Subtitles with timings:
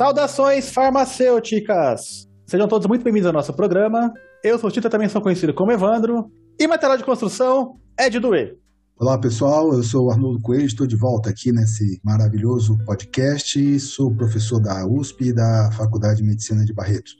[0.00, 2.26] Saudações farmacêuticas!
[2.46, 4.10] Sejam todos muito bem-vindos ao nosso programa.
[4.42, 6.30] Eu sou o Tita, também sou conhecido como Evandro.
[6.58, 8.56] E material de construção é de doer.
[8.98, 13.78] Olá pessoal, eu sou o Arnoldo Coelho, estou de volta aqui nesse maravilhoso podcast.
[13.78, 17.14] Sou professor da USP e da Faculdade de Medicina de Barretos.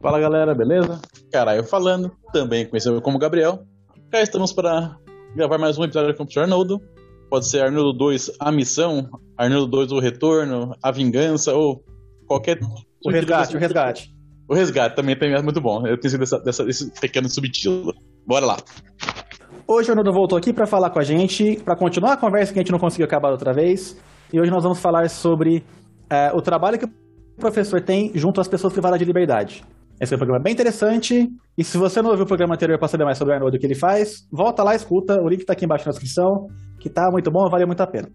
[0.00, 1.00] Fala galera, beleza?
[1.32, 3.64] Caralho falando, também conhecido como Gabriel.
[4.12, 4.96] Cá estamos para
[5.34, 6.80] gravar mais um episódio com o professor Arnoldo.
[7.28, 11.82] Pode ser Arnoldo 2 A Missão, Arnoldo 2 O Retorno, A Vingança ou
[12.32, 12.58] qualquer.
[13.04, 14.14] O resgate, o resgate.
[14.48, 15.86] O resgate também, é muito bom.
[15.86, 17.94] Eu sido dessa, dessa, desse pequeno subtítulo.
[18.26, 18.56] Bora lá.
[19.66, 22.58] Hoje o Arnoldo voltou aqui para falar com a gente, para continuar a conversa que
[22.58, 23.96] a gente não conseguiu acabar outra vez.
[24.32, 26.90] E hoje nós vamos falar sobre uh, o trabalho que o
[27.38, 29.64] professor tem junto às pessoas privadas de liberdade.
[30.00, 31.28] Esse é um programa bem interessante.
[31.56, 33.58] E se você não ouviu o programa anterior para saber mais sobre o Arnoldo e
[33.58, 35.20] o que ele faz, volta lá, escuta.
[35.22, 36.48] O link está aqui embaixo na descrição,
[36.80, 38.08] que tá muito bom, vale muito a pena.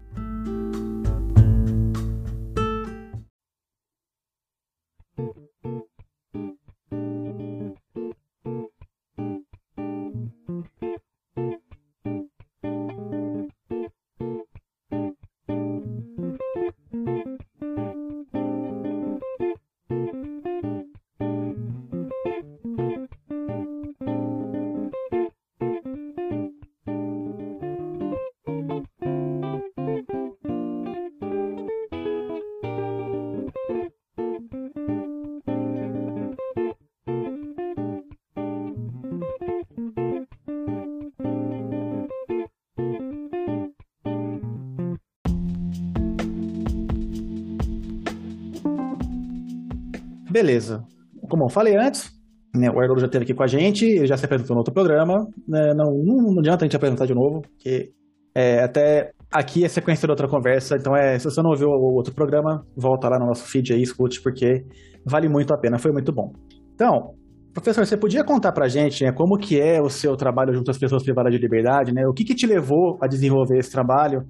[50.38, 50.84] Beleza.
[51.28, 52.12] Como eu falei antes,
[52.54, 54.72] né, o Arnoldo já esteve aqui com a gente, ele já se apresentou no outro
[54.72, 55.26] programa.
[55.48, 57.90] Né, não, não, não, adianta a gente apresentar de novo, porque
[58.32, 60.76] é, até aqui é sequência de outra conversa.
[60.76, 63.82] Então, é, se você não ouviu o outro programa, volta lá no nosso feed aí,
[63.82, 64.64] escute, porque
[65.04, 66.30] vale muito a pena, foi muito bom.
[66.72, 67.14] Então,
[67.52, 70.78] professor, você podia contar pra gente né, como que é o seu trabalho junto às
[70.78, 72.06] pessoas privadas de liberdade, né?
[72.06, 74.20] O que, que te levou a desenvolver esse trabalho?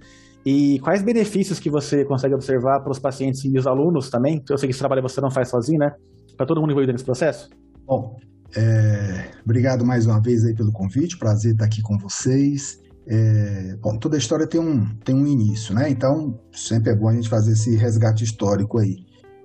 [0.45, 4.43] E quais benefícios que você consegue observar para os pacientes e os alunos também?
[4.49, 5.93] Eu sei que esse trabalho você não faz sozinho, né?
[6.37, 7.51] Para todo mundo envolvido nesse processo?
[7.87, 8.17] Bom,
[8.57, 12.79] é, obrigado mais uma vez aí pelo convite, prazer estar aqui com vocês.
[13.07, 15.89] É, bom, toda história tem um, tem um início, né?
[15.89, 18.97] Então, sempre é bom a gente fazer esse resgate histórico aí.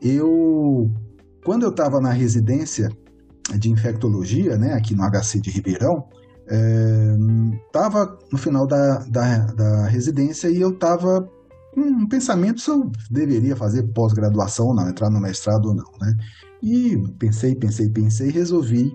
[0.02, 0.92] Eu,
[1.46, 2.90] quando eu estava na residência
[3.58, 6.08] de infectologia, né, aqui no HC de Ribeirão,
[6.46, 11.28] estava é, no final da, da, da, residência e eu estava
[11.74, 15.92] com um pensamento se eu deveria fazer pós-graduação ou não, entrar no mestrado ou não,
[16.02, 16.16] né?
[16.62, 18.94] E pensei, pensei, pensei e resolvi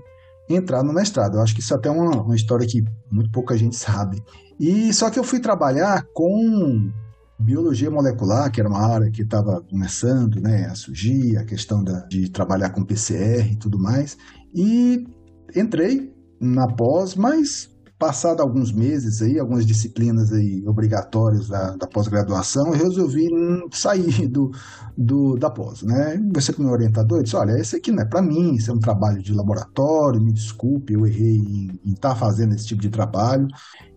[0.48, 1.36] entrar no mestrado.
[1.36, 4.22] Eu acho que isso até é uma, uma história que muito pouca gente sabe.
[4.58, 6.90] E só que eu fui trabalhar com
[7.38, 12.00] biologia molecular, que era uma área que estava começando né, a surgir, a questão da,
[12.06, 14.16] de trabalhar com PCR e tudo mais.
[14.54, 15.06] E
[15.54, 22.68] entrei na pós, mas passado alguns meses aí, algumas disciplinas aí obrigatórias da, da pós-graduação,
[22.68, 23.28] eu resolvi
[23.72, 24.52] sair do,
[24.96, 26.22] do, da pós, né?
[26.32, 28.78] Você com meu orientador disse, olha, esse aqui não é para mim, isso é um
[28.78, 31.38] trabalho de laboratório, me desculpe, eu errei
[31.84, 33.48] em estar tá fazendo esse tipo de trabalho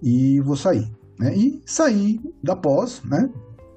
[0.01, 1.35] e vou sair, né?
[1.35, 3.29] E saí da pós, né?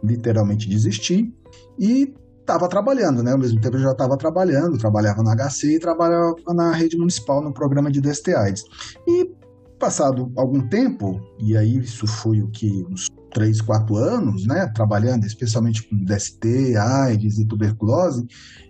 [0.02, 1.34] Literalmente desisti
[1.78, 3.32] e estava trabalhando, né?
[3.32, 7.42] Ao mesmo tempo eu já estava trabalhando, trabalhava na HC e trabalhava na rede municipal
[7.42, 8.62] no programa de DST AIDS.
[9.08, 9.30] E
[9.78, 15.26] passado algum tempo, e aí isso foi o que uns 3, 4 anos, né, trabalhando
[15.26, 18.24] especialmente com DST, AIDS e tuberculose,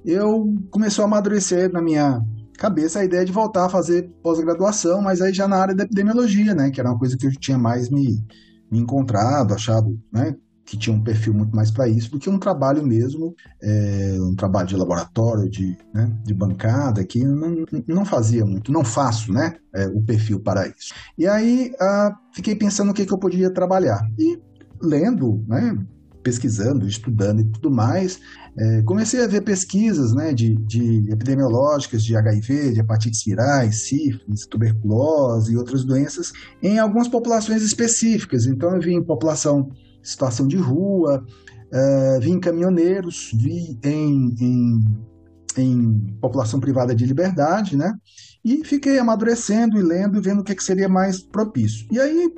[0.04, 2.22] eu comecei a amadurecer na minha
[2.56, 6.54] cabeça a ideia de voltar a fazer pós-graduação, mas aí já na área da epidemiologia,
[6.54, 8.24] né, que era uma coisa que eu tinha mais me,
[8.70, 12.38] me encontrado, achado, né, que tinha um perfil muito mais para isso do que um
[12.38, 18.44] trabalho mesmo, é, um trabalho de laboratório, de, né, de bancada, que não, não fazia
[18.44, 20.94] muito, não faço né, é, o perfil para isso.
[21.18, 21.72] E aí
[22.32, 24.00] fiquei pensando o que, que eu podia trabalhar.
[24.18, 24.40] E
[24.80, 25.76] lendo, né,
[26.22, 28.18] pesquisando, estudando e tudo mais,
[28.56, 34.46] é, comecei a ver pesquisas né, de, de, epidemiológicas de HIV, de hepatites virais, sífilis,
[34.46, 38.46] tuberculose e outras doenças em algumas populações específicas.
[38.46, 39.68] Então, eu vi em população
[40.04, 41.24] situação de rua,
[41.72, 44.84] uh, vi em caminhoneiros, vi em, em,
[45.56, 47.94] em, população privada de liberdade, né?
[48.44, 51.86] E fiquei amadurecendo e lendo e vendo o que, é que seria mais propício.
[51.90, 52.32] E aí,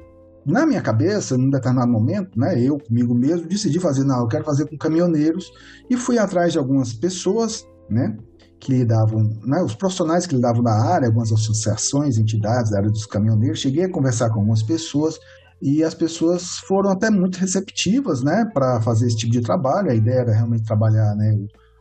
[0.46, 4.44] na minha cabeça, num determinado momento, né, eu comigo mesmo, decidi fazer, não, eu quero
[4.44, 5.50] fazer com caminhoneiros,
[5.90, 8.16] e fui atrás de algumas pessoas, né,
[8.60, 13.06] que lidavam, né, os profissionais que lidavam na área, algumas associações, entidades da área dos
[13.06, 15.18] caminhoneiros, cheguei a conversar com algumas pessoas,
[15.60, 19.90] e as pessoas foram até muito receptivas, né, para fazer esse tipo de trabalho.
[19.90, 21.34] A ideia era realmente trabalhar, né,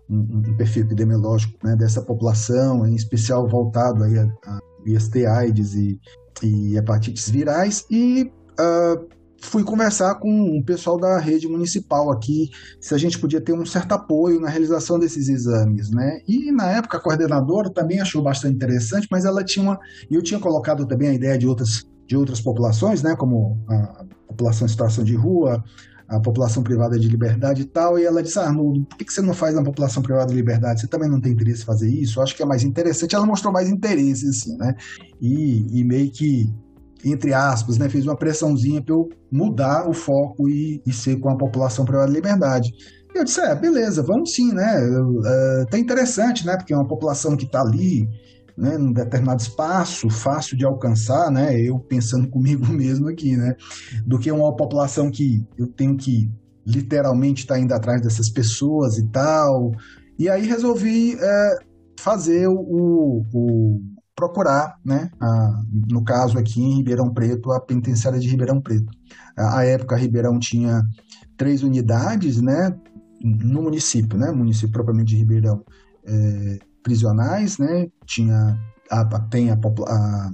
[0.10, 0.18] um,
[0.50, 6.00] um perfil epidemiológico né, dessa população, em especial voltado aí a, a IST, AIDS e,
[6.44, 12.50] e hepatites virais, e uh, fui conversar com o pessoal da rede municipal aqui,
[12.80, 16.19] se a gente podia ter um certo apoio na realização desses exames, né?
[16.27, 19.80] E na época a coordenadora também achou bastante interessante, mas ela tinha uma,
[20.10, 24.66] eu tinha colocado também a ideia de outras de outras populações, né, como a população
[24.66, 25.63] em situação de rua,
[26.07, 29.34] a população privada de liberdade e tal, e ela disse, Arnoldo, por que você não
[29.34, 30.81] faz na população privada de liberdade?
[30.81, 32.19] Você também não tem interesse em fazer isso?
[32.19, 33.16] Eu acho que é mais interessante.
[33.16, 34.75] Ela mostrou mais interesse, assim, né?
[35.19, 36.54] E, e meio que,
[37.04, 41.30] entre aspas, né, fez uma pressãozinha para eu mudar o foco e, e ser com
[41.30, 42.72] a população privada de liberdade.
[43.16, 44.78] Eu disse, é, beleza, vamos sim, né?
[44.88, 46.56] Uh, tá interessante, né?
[46.56, 48.08] Porque é uma população que está ali,
[48.57, 53.56] né, num determinado espaço, fácil de alcançar, né, eu pensando comigo mesmo aqui, né,
[54.06, 56.31] do que uma população que eu tenho que
[56.66, 59.72] literalmente estar tá indo atrás dessas pessoas e tal.
[60.18, 61.56] E aí resolvi é,
[62.00, 63.81] fazer o, o,
[64.16, 65.62] procurar, né, a,
[65.92, 68.92] no caso aqui em Ribeirão Preto, a penitenciária de Ribeirão Preto.
[69.38, 70.81] A época Ribeirão tinha
[71.38, 72.74] três unidades, né,
[73.22, 75.63] no município, né, município propriamente de Ribeirão.
[76.08, 77.88] É, prisionais, né?
[78.06, 78.56] Tinha
[78.92, 80.30] a, tem a, a,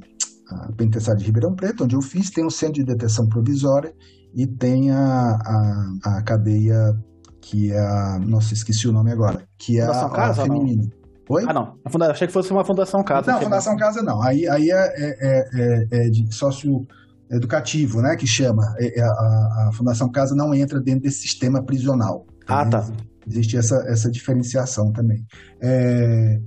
[0.51, 3.94] a penitenciária de Ribeirão Preto, onde eu fiz, tem o centro de detenção provisória
[4.36, 6.94] e tem a, a, a cadeia
[7.42, 8.19] que é a.
[8.19, 9.48] Nossa, esqueci o nome agora.
[9.57, 10.83] Que é Fundação a, Casa, a feminina.
[11.30, 11.45] Oi?
[11.48, 11.77] Ah, não.
[11.89, 12.12] Funda...
[12.12, 13.31] Achei que fosse uma Fundação Casa.
[13.31, 14.21] Não, Fundação Casa não.
[14.21, 16.86] Aí, aí é, é, é, é de sócio
[17.31, 18.63] educativo, né, que chama.
[18.77, 22.25] É, é, a, a, Fundação Casa não entra dentro desse sistema prisional.
[22.45, 22.86] Ah, tá.
[23.27, 25.25] Existe essa, essa diferenciação também.
[25.62, 26.39] É,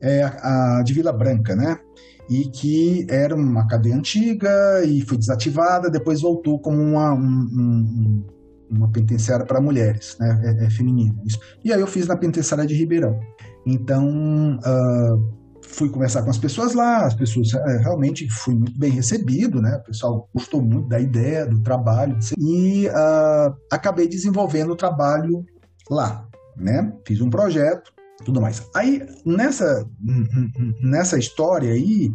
[0.00, 1.78] é a, a de Vila Branca, né?
[2.30, 4.50] E que era uma cadeia antiga
[4.84, 8.26] e foi desativada, depois voltou como uma, um, um,
[8.70, 10.40] uma penitenciária para mulheres, né?
[10.44, 11.14] É, é feminina.
[11.64, 13.18] E aí eu fiz na penitenciária de Ribeirão.
[13.66, 18.90] Então, uh, fui conversar com as pessoas lá, as pessoas é, realmente fui muito bem
[18.90, 19.76] recebido, né?
[19.76, 25.44] O pessoal gostou muito da ideia, do trabalho, e uh, acabei desenvolvendo o trabalho
[25.90, 26.26] lá,
[26.56, 26.92] né?
[27.06, 27.92] Fiz um projeto,
[28.24, 28.68] tudo mais.
[28.74, 29.88] Aí nessa
[30.82, 32.12] nessa história aí,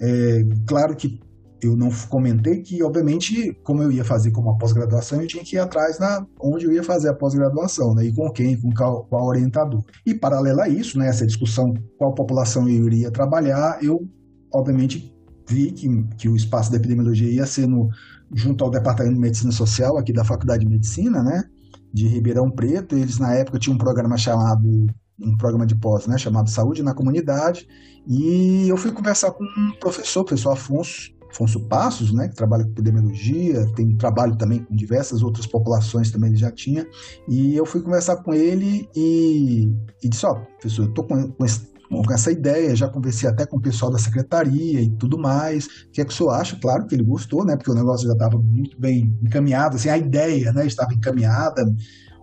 [0.00, 1.20] é, claro que
[1.62, 5.56] eu não comentei que, obviamente, como eu ia fazer como uma pós-graduação, eu tinha que
[5.56, 8.06] ir atrás na onde eu ia fazer a pós-graduação, né?
[8.06, 9.84] E com quem, com qual, qual orientador.
[10.06, 11.08] E paralelo a isso, né?
[11.08, 14.08] Essa discussão qual população eu iria trabalhar, eu,
[14.52, 15.14] obviamente,
[15.46, 17.90] vi que, que o espaço da epidemiologia ia ser no,
[18.32, 21.44] junto ao Departamento de Medicina Social aqui da Faculdade de Medicina, né?
[21.92, 22.96] De Ribeirão Preto.
[22.96, 24.86] Eles, na época, tinham um programa chamado,
[25.18, 27.66] um programa de pós, né, chamado Saúde na Comunidade.
[28.06, 32.64] E eu fui conversar com um professor, o professor Afonso, Afonso Passos, né, que trabalha
[32.64, 36.86] com epidemiologia, tem trabalho também com diversas outras populações também ele já tinha.
[37.28, 39.72] E eu fui conversar com ele e,
[40.02, 43.28] e disse, ó, oh, professor, eu tô com, com esse com essa ideia, já conversei
[43.28, 45.66] até com o pessoal da secretaria e tudo mais.
[45.66, 46.56] O que é que o senhor acha?
[46.56, 47.56] Claro que ele gostou, né?
[47.56, 50.64] Porque o negócio já estava muito bem encaminhado, assim, a ideia, né?
[50.64, 51.64] Estava encaminhada,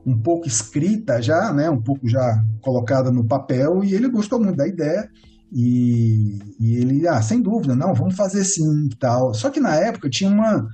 [0.05, 1.69] um pouco escrita já, né?
[1.69, 5.09] Um pouco já colocada no papel e ele gostou muito da ideia.
[5.51, 9.33] E, e ele, ah, sem dúvida, não, vamos fazer sim tal.
[9.33, 10.65] Só que na época tinha uma,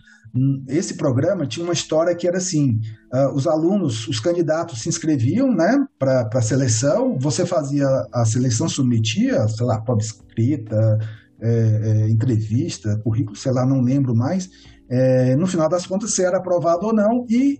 [0.68, 2.80] esse programa tinha uma história que era assim:
[3.14, 8.68] uh, os alunos, os candidatos se inscreviam né, para a seleção, você fazia a seleção,
[8.68, 10.98] submetia, sei lá, prova escrita,
[11.40, 14.50] é, é, entrevista, currículo, sei lá, não lembro mais.
[14.90, 17.60] É, no final das contas, se era aprovado ou não, e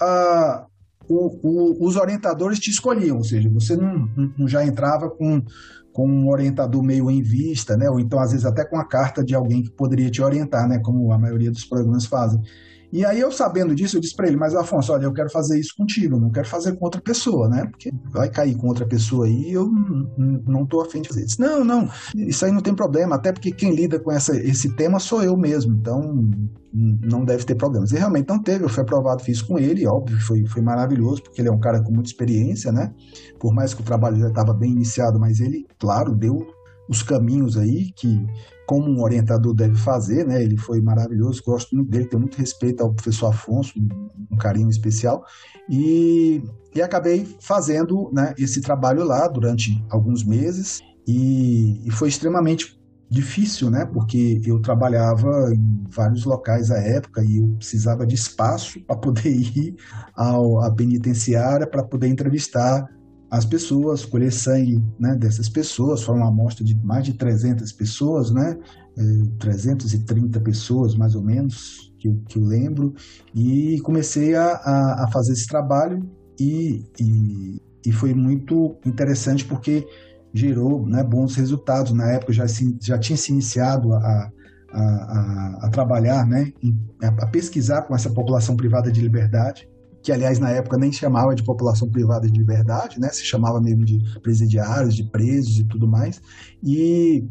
[0.00, 0.64] uh,
[1.08, 5.42] o, o, os orientadores te escolhiam, ou seja, você não, não já entrava com
[5.94, 7.88] com um orientador meio em vista, né?
[7.88, 10.80] ou então às vezes até com a carta de alguém que poderia te orientar, né?
[10.80, 12.42] como a maioria dos programas fazem.
[12.94, 15.58] E aí eu sabendo disso, eu disse para ele, mas Afonso, olha, eu quero fazer
[15.58, 17.66] isso contigo, eu não quero fazer com outra pessoa, né?
[17.68, 19.68] Porque vai cair com outra pessoa aí, eu
[20.16, 21.24] não estou afim de fazer.
[21.24, 24.76] Disse, não, não, isso aí não tem problema, até porque quem lida com essa, esse
[24.76, 26.30] tema sou eu mesmo, então
[26.72, 27.90] não deve ter problemas.
[27.90, 31.40] E realmente não teve, eu fui aprovado, fiz com ele, óbvio, foi, foi maravilhoso, porque
[31.40, 32.94] ele é um cara com muita experiência, né?
[33.40, 36.46] Por mais que o trabalho já estava bem iniciado, mas ele, claro, deu
[36.88, 38.24] os caminhos aí que
[38.66, 40.42] como um orientador deve fazer, né?
[40.42, 43.72] Ele foi maravilhoso, gosto muito dele, tenho muito respeito ao professor Afonso,
[44.30, 45.24] um carinho especial,
[45.68, 46.42] e,
[46.74, 53.70] e acabei fazendo né, esse trabalho lá durante alguns meses, e, e foi extremamente difícil,
[53.70, 53.84] né?
[53.84, 59.30] Porque eu trabalhava em vários locais à época e eu precisava de espaço para poder
[59.30, 59.76] ir
[60.16, 62.84] ao, à penitenciária para poder entrevistar
[63.34, 68.30] as pessoas, colher sangue né, dessas pessoas, foi uma amostra de mais de 300 pessoas,
[68.30, 68.56] né,
[69.40, 72.94] 330 é, pessoas mais ou menos, que, que eu lembro,
[73.34, 79.84] e comecei a, a, a fazer esse trabalho e, e, e foi muito interessante porque
[80.32, 81.90] gerou né, bons resultados.
[81.92, 86.52] Na época já, se, já tinha se iniciado a, a, a, a trabalhar, né,
[87.02, 89.68] a pesquisar com essa população privada de liberdade,
[90.04, 93.86] que aliás na época nem chamava de população privada de liberdade, né, se chamava mesmo
[93.86, 96.20] de presidiários, de presos e tudo mais,
[96.62, 97.26] e,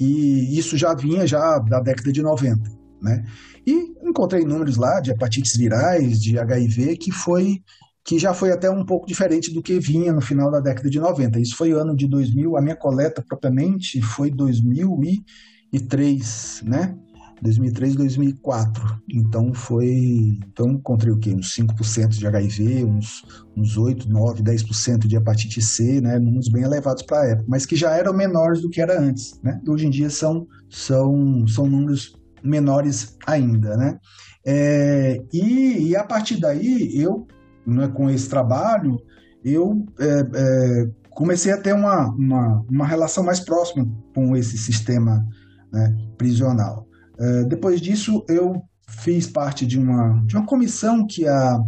[0.00, 2.68] e isso já vinha já da década de 90,
[3.00, 3.24] né,
[3.64, 7.62] e encontrei números lá de hepatites virais, de HIV, que foi
[8.04, 11.00] que já foi até um pouco diferente do que vinha no final da década de
[11.00, 11.40] 90.
[11.40, 16.96] Isso foi ano de 2000, a minha coleta propriamente foi 2003, né?
[17.42, 19.00] 2003, 2004.
[19.08, 20.38] Então foi.
[20.46, 21.34] Então encontrei o quê?
[21.34, 23.24] Uns 5% de HIV, uns,
[23.56, 26.18] uns 8, 9, 10% de hepatite C, né?
[26.18, 29.38] Números bem elevados para a época, mas que já eram menores do que era antes,
[29.42, 29.60] né?
[29.66, 33.98] Hoje em dia são, são, são números menores ainda, né?
[34.44, 37.26] É, e, e, a partir daí, eu,
[37.66, 38.96] né, com esse trabalho,
[39.44, 45.26] eu é, é, comecei a ter uma, uma, uma, relação mais próxima com esse sistema
[45.72, 46.85] né, prisional.
[47.18, 51.58] É, depois disso, eu fiz parte de uma, de uma comissão que a,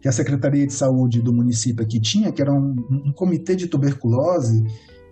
[0.00, 3.66] que a Secretaria de Saúde do município aqui tinha, que era um, um comitê de
[3.66, 4.62] tuberculose,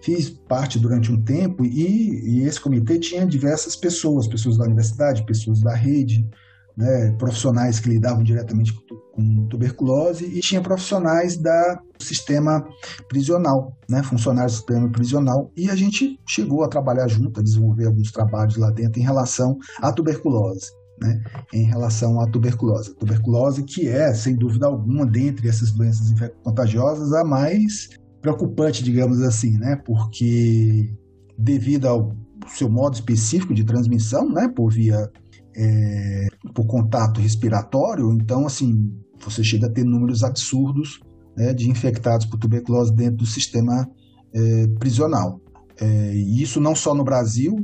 [0.03, 5.25] fiz parte durante um tempo e, e, esse comitê tinha diversas pessoas, pessoas da universidade,
[5.25, 6.29] pessoas da rede,
[6.77, 8.73] né, profissionais que lidavam diretamente
[9.13, 12.65] com tuberculose e tinha profissionais da, sistema
[13.09, 17.87] prisional, né, funcionários do sistema prisional e a gente chegou a trabalhar junto, a desenvolver
[17.87, 20.71] alguns trabalhos lá dentro em relação à tuberculose.
[21.03, 21.21] Né,
[21.53, 22.95] em relação à tuberculose.
[22.95, 26.15] Tuberculose que é, sem dúvida alguma, dentre essas doenças
[26.45, 27.89] contagiosas, a mais
[28.23, 29.75] preocupante, digamos assim, né?
[29.85, 30.89] Porque
[31.37, 32.15] devido ao
[32.47, 34.47] seu modo específico de transmissão, né?
[34.47, 35.11] Por via
[35.57, 38.93] é, por contato respiratório, então assim
[39.25, 41.01] você chega a ter números absurdos
[41.37, 43.89] né, de infectados por tuberculose dentro do sistema
[44.35, 45.41] é, prisional.
[45.81, 47.57] É, e isso não só no Brasil,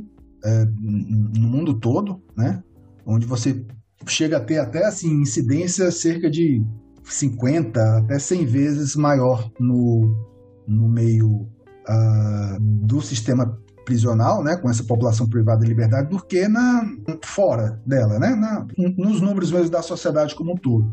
[0.43, 2.61] é, no mundo todo, né?
[3.05, 3.65] Onde você
[4.07, 6.63] chega a ter até assim incidência cerca de
[7.03, 10.15] 50 até 100 vezes maior no,
[10.67, 13.57] no meio uh, do sistema
[13.91, 16.81] prisional, né, com essa população privada de liberdade, do que na,
[17.25, 18.65] fora dela, né, na,
[18.97, 20.89] nos números mesmo da sociedade como um todo.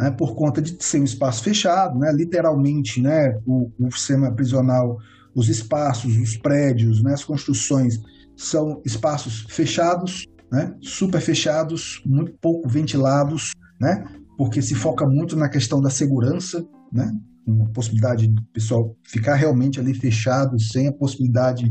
[0.00, 4.96] Né, por conta de ser um espaço fechado, né, literalmente, né, o, o sistema prisional,
[5.34, 8.00] os espaços, os prédios, né, as construções
[8.34, 14.06] são espaços fechados, né, super fechados, muito pouco ventilados, né,
[14.38, 17.12] porque se foca muito na questão da segurança, né,
[17.46, 21.70] uma possibilidade do pessoal ficar realmente ali fechado, sem a possibilidade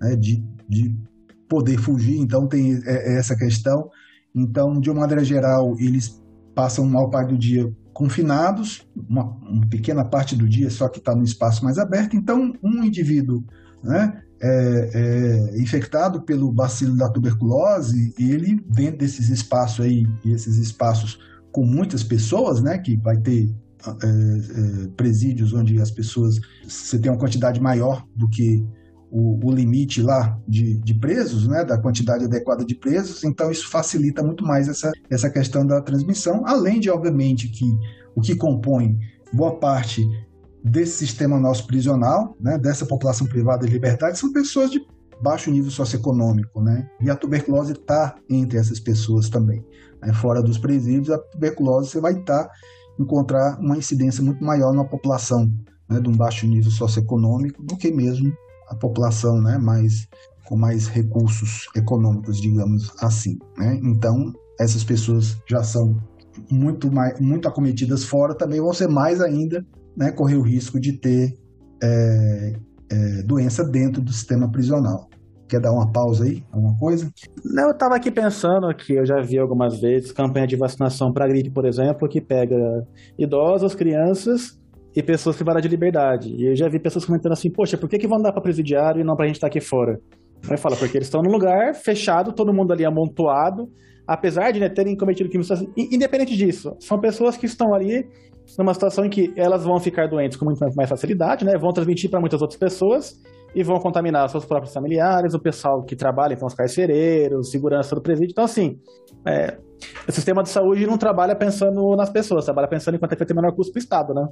[0.00, 0.96] né, de, de
[1.48, 2.18] poder fugir.
[2.18, 3.90] Então, tem é, é essa questão.
[4.34, 6.22] Então, de uma maneira geral, eles
[6.54, 11.14] passam maior parte do dia confinados, uma, uma pequena parte do dia só que está
[11.14, 12.14] no espaço mais aberto.
[12.14, 13.42] Então, um indivíduo
[13.82, 21.18] né, é, é, infectado pelo bacilo da tuberculose, ele, dentro desses espaços aí, esses espaços
[21.50, 23.54] com muitas pessoas, né, que vai ter
[23.86, 28.62] é, é, presídios onde as pessoas você tem uma quantidade maior do que
[29.10, 33.68] o, o limite lá de, de, presos, né, da quantidade adequada de presos, então isso
[33.68, 37.66] facilita muito mais essa, essa questão da transmissão, além de, obviamente, que
[38.14, 38.98] o que compõe
[39.32, 40.04] boa parte
[40.62, 44.80] desse sistema nosso prisional, né, dessa população privada de liberdade, são pessoas de
[45.22, 49.64] baixo nível socioeconômico, né, e a tuberculose está entre essas pessoas também.
[50.02, 52.50] Né, fora dos presídios, a tuberculose você vai estar tá
[52.98, 55.50] encontrar uma incidência muito maior na população
[55.88, 58.32] né, de um baixo nível socioeconômico do que mesmo
[58.68, 60.06] a população né, mais,
[60.44, 63.38] com mais recursos econômicos, digamos assim.
[63.56, 63.80] Né?
[63.82, 65.96] Então, essas pessoas já são
[66.50, 69.64] muito, mais, muito acometidas fora, também vão ser mais ainda,
[69.96, 71.34] né, correr o risco de ter
[71.82, 72.52] é,
[72.90, 75.08] é, doença dentro do sistema prisional.
[75.48, 76.42] Quer dar uma pausa aí?
[76.50, 77.08] Alguma coisa?
[77.44, 81.28] Não, eu estava aqui pensando que eu já vi algumas vezes campanha de vacinação para
[81.28, 82.56] gripe, por exemplo, que pega
[83.16, 84.58] idosos, crianças
[84.96, 86.34] e pessoas privadas de liberdade.
[86.34, 89.02] E eu já vi pessoas comentando assim, poxa, por que, que vão dar para presidiário
[89.02, 89.98] e não para a gente estar tá aqui fora?
[90.50, 93.68] Aí fala, porque eles estão num lugar fechado, todo mundo ali amontoado,
[94.08, 95.48] apesar de né, terem cometido crimes.
[95.76, 98.06] Independente disso, são pessoas que estão ali
[98.58, 101.52] numa situação em que elas vão ficar doentes com muito mais facilidade, né?
[101.60, 103.20] Vão transmitir para muitas outras pessoas
[103.54, 108.00] e vão contaminar seus próprios familiares, o pessoal que trabalha, então os carcereiros, segurança do
[108.00, 108.30] presídio.
[108.32, 108.78] Então, assim,
[109.26, 109.58] é,
[110.08, 113.20] o sistema de saúde não trabalha pensando nas pessoas, trabalha pensando em quanto é que
[113.20, 114.26] vai ter menor custo para o Estado, né?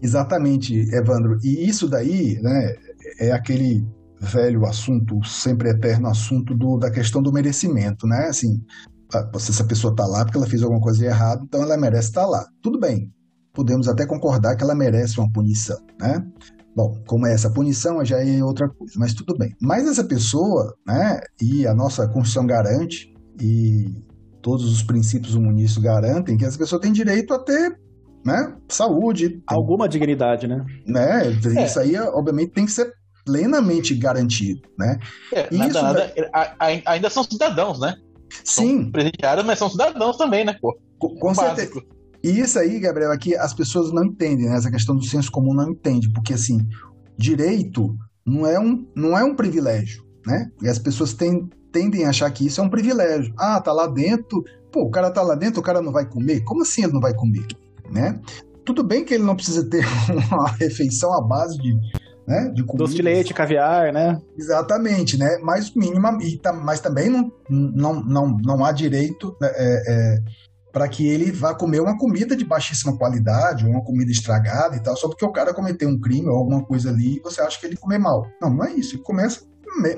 [0.00, 1.38] Exatamente, Evandro.
[1.42, 2.74] E isso daí, né,
[3.18, 3.86] é aquele
[4.20, 8.26] velho assunto, sempre eterno assunto do, da questão do merecimento, né?
[8.26, 8.62] Assim,
[9.38, 12.22] se essa pessoa está lá porque ela fez alguma coisa errada, então ela merece estar
[12.22, 12.46] tá lá.
[12.60, 13.12] Tudo bem,
[13.52, 16.24] podemos até concordar que ela merece uma punição, né?
[16.74, 19.54] Bom, como é essa punição, já é outra coisa, mas tudo bem.
[19.60, 24.04] Mas essa pessoa, né, e a nossa Constituição garante, e
[24.42, 27.76] todos os princípios humanistas garantem que essa pessoa tem direito a ter
[28.28, 29.42] né, saúde.
[29.46, 30.64] Alguma dignidade, né?
[30.86, 31.22] né?
[31.56, 31.64] É.
[31.64, 32.92] Isso aí, obviamente, tem que ser
[33.24, 34.98] plenamente garantido, né?
[35.32, 36.12] É, nada, nada,
[36.86, 37.94] ainda são cidadãos, né?
[38.44, 38.82] Sim.
[38.82, 40.78] São presidiários, mas são cidadãos também, né, pô?
[40.98, 41.82] Com, com certeza.
[42.22, 44.56] E isso aí, Gabriel, aqui as pessoas não entendem, né?
[44.56, 46.58] Essa questão do senso comum não entende, porque assim,
[47.16, 47.94] direito
[48.26, 50.50] não é um, não é um privilégio, né?
[50.62, 53.32] E as pessoas têm, tendem a achar que isso é um privilégio.
[53.38, 56.42] Ah, tá lá dentro, pô, o cara tá lá dentro, o cara não vai comer?
[56.44, 57.46] Como assim ele não vai comer?
[57.90, 58.20] Né?
[58.64, 59.84] Tudo bem que ele não precisa ter
[60.30, 61.74] uma refeição à base de,
[62.26, 64.20] né, de Doce de leite, caviar, né?
[64.36, 65.38] Exatamente, né?
[65.42, 66.16] Mas mínima,
[66.62, 70.18] mas também não, não, não, não há direito né, é, é,
[70.70, 74.96] para que ele vá comer uma comida de baixíssima qualidade, uma comida estragada e tal,
[74.96, 77.66] só porque o cara cometeu um crime ou alguma coisa ali e você acha que
[77.66, 78.26] ele comer mal.
[78.40, 78.96] Não, não é isso.
[78.96, 79.40] Ele começa,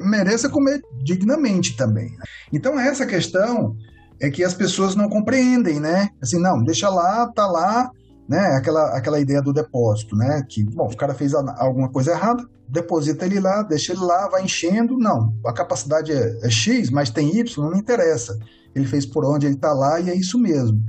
[0.02, 2.11] merece comer dignamente também.
[2.11, 2.25] Né?
[2.52, 3.76] Então, essa questão
[4.20, 6.08] é que as pessoas não compreendem, né?
[6.22, 7.90] Assim, não, deixa lá, tá lá,
[8.28, 8.56] né?
[8.56, 10.42] Aquela, aquela ideia do depósito, né?
[10.48, 14.44] Que, bom, o cara fez alguma coisa errada, deposita ele lá, deixa ele lá, vai
[14.44, 14.98] enchendo.
[14.98, 18.38] Não, a capacidade é, é X, mas tem Y, não interessa.
[18.74, 20.80] Ele fez por onde ele está lá e é isso mesmo.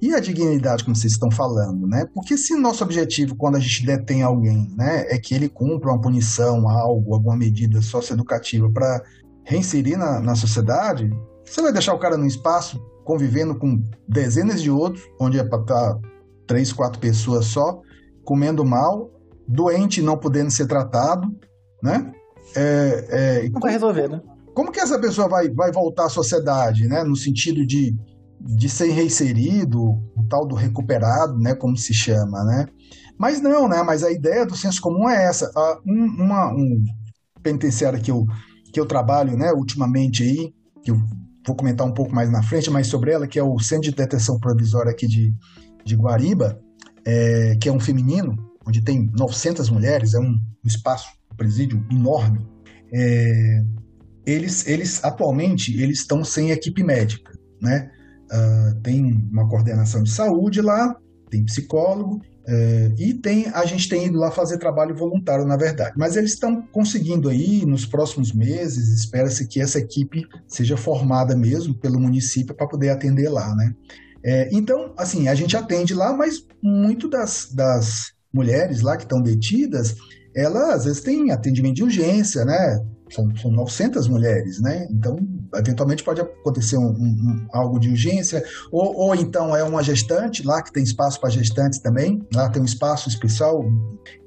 [0.00, 2.04] E a dignidade, como vocês estão falando, né?
[2.12, 6.00] Porque se nosso objetivo, quando a gente detém alguém, né, é que ele cumpra uma
[6.00, 9.02] punição, algo, alguma medida socioeducativa para
[9.44, 11.10] reinserir na, na sociedade,
[11.44, 15.60] você vai deixar o cara no espaço convivendo com dezenas de outros, onde é para
[15.60, 16.00] estar tá
[16.46, 17.80] três, quatro pessoas só,
[18.24, 19.10] comendo mal,
[19.46, 21.28] doente não podendo ser tratado,
[21.82, 22.12] né?
[22.56, 24.20] É, é, não vai resolver, né?
[24.54, 27.02] Como que essa pessoa vai, vai voltar à sociedade, né?
[27.02, 27.96] No sentido de,
[28.40, 31.54] de ser reinserido, o tal do recuperado, né?
[31.54, 32.66] Como se chama, né?
[33.18, 33.82] Mas não, né?
[33.82, 35.50] Mas a ideia do senso comum é essa.
[35.86, 36.84] Um, uma, um
[37.42, 38.24] penitenciário que eu,
[38.72, 39.52] que eu trabalho, né?
[39.52, 40.96] Ultimamente aí, que eu
[41.46, 43.96] vou comentar um pouco mais na frente, mas sobre ela, que é o Centro de
[43.96, 45.34] Detenção Provisória aqui de,
[45.84, 46.58] de Guariba,
[47.04, 48.34] é, que é um feminino,
[48.66, 52.46] onde tem 900 mulheres, é um, espaço, um presídio enorme.
[52.92, 53.62] É,
[54.26, 57.90] eles, eles atualmente eles estão sem equipe médica, né?
[58.24, 60.96] Uh, tem uma coordenação de saúde lá,
[61.30, 65.94] tem psicólogo uh, e tem a gente tem ido lá fazer trabalho voluntário, na verdade.
[65.96, 71.74] Mas eles estão conseguindo aí nos próximos meses, espera-se que essa equipe seja formada mesmo
[71.74, 73.74] pelo município para poder atender lá, né?
[74.24, 79.20] É, então, assim, a gente atende lá, mas muito das, das mulheres lá que estão
[79.20, 79.94] detidas,
[80.34, 82.80] elas às vezes têm atendimento de urgência, né?
[83.10, 84.88] São, são 900 mulheres, né?
[84.90, 85.18] Então,
[85.56, 90.62] eventualmente pode acontecer um, um, algo de urgência, ou, ou então é uma gestante, lá
[90.62, 93.64] que tem espaço para gestantes também, lá tem um espaço especial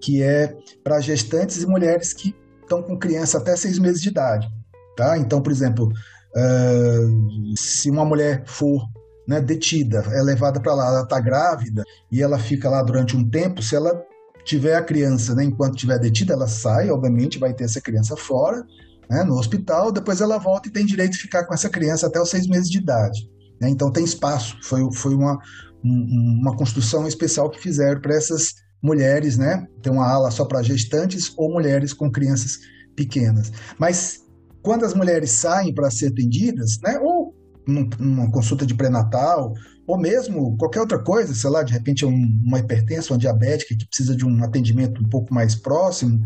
[0.02, 4.48] que é para gestantes e mulheres que estão com criança até seis meses de idade,
[4.96, 5.18] tá?
[5.18, 8.82] Então, por exemplo, uh, se uma mulher for
[9.28, 13.30] né, detida, é levada para lá, ela está grávida e ela fica lá durante um
[13.30, 14.02] tempo, se ela
[14.46, 18.66] tiver a criança, né, enquanto estiver detida, ela sai, obviamente, vai ter essa criança fora,
[19.10, 22.22] né, no hospital, depois ela volta e tem direito de ficar com essa criança até
[22.22, 23.30] os seis meses de idade.
[23.62, 25.38] Né, então tem espaço, foi, foi uma,
[25.84, 29.66] um, uma construção especial que fizeram para essas mulheres, né?
[29.82, 32.60] Tem uma ala só para gestantes ou mulheres com crianças
[32.96, 33.52] pequenas.
[33.80, 34.20] Mas
[34.62, 37.36] quando as mulheres saem para ser atendidas, né, ou
[37.68, 39.54] numa consulta de pré-natal,
[39.86, 43.88] ou mesmo qualquer outra coisa, sei lá, de repente um, uma hipertensão, uma diabética que
[43.88, 46.24] precisa de um atendimento um pouco mais próximo,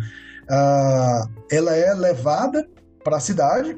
[0.52, 2.68] uh, ela é levada
[3.04, 3.78] para a cidade,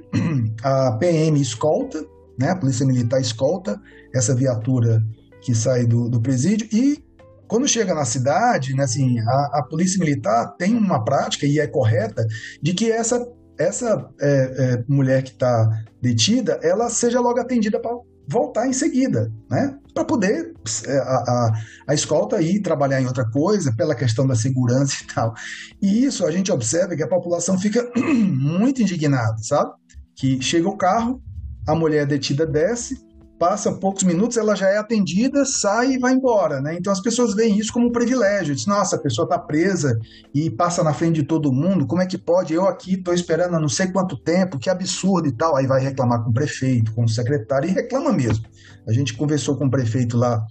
[0.64, 2.04] a PM escolta,
[2.38, 3.80] né, a Polícia Militar escolta
[4.14, 5.02] essa viatura
[5.42, 7.04] que sai do, do presídio e
[7.48, 11.68] quando chega na cidade, né, assim, a, a Polícia Militar tem uma prática, e é
[11.68, 12.26] correta,
[12.62, 13.24] de que essa
[13.58, 15.70] essa é, é, mulher que está
[16.02, 17.80] detida, ela seja logo atendida
[18.28, 19.78] voltar em seguida, né?
[19.94, 20.54] Para poder
[20.86, 21.54] é, a, a,
[21.88, 25.34] a escolta ir trabalhar em outra coisa, pela questão da segurança e tal.
[25.82, 29.72] E isso a gente observa que a população fica muito indignada, sabe?
[30.16, 31.22] Que chega o carro,
[31.68, 32.98] a mulher detida desce,
[33.44, 36.78] passa poucos minutos, ela já é atendida, sai e vai embora, né?
[36.80, 38.56] Então as pessoas veem isso como um privilégio.
[38.56, 40.00] Diz, nossa, a pessoa está presa
[40.34, 42.54] e passa na frente de todo mundo, como é que pode?
[42.54, 45.58] Eu aqui estou esperando há não sei quanto tempo, que absurdo e tal.
[45.58, 48.46] Aí vai reclamar com o prefeito, com o secretário, e reclama mesmo.
[48.88, 50.42] A gente conversou com o prefeito lá,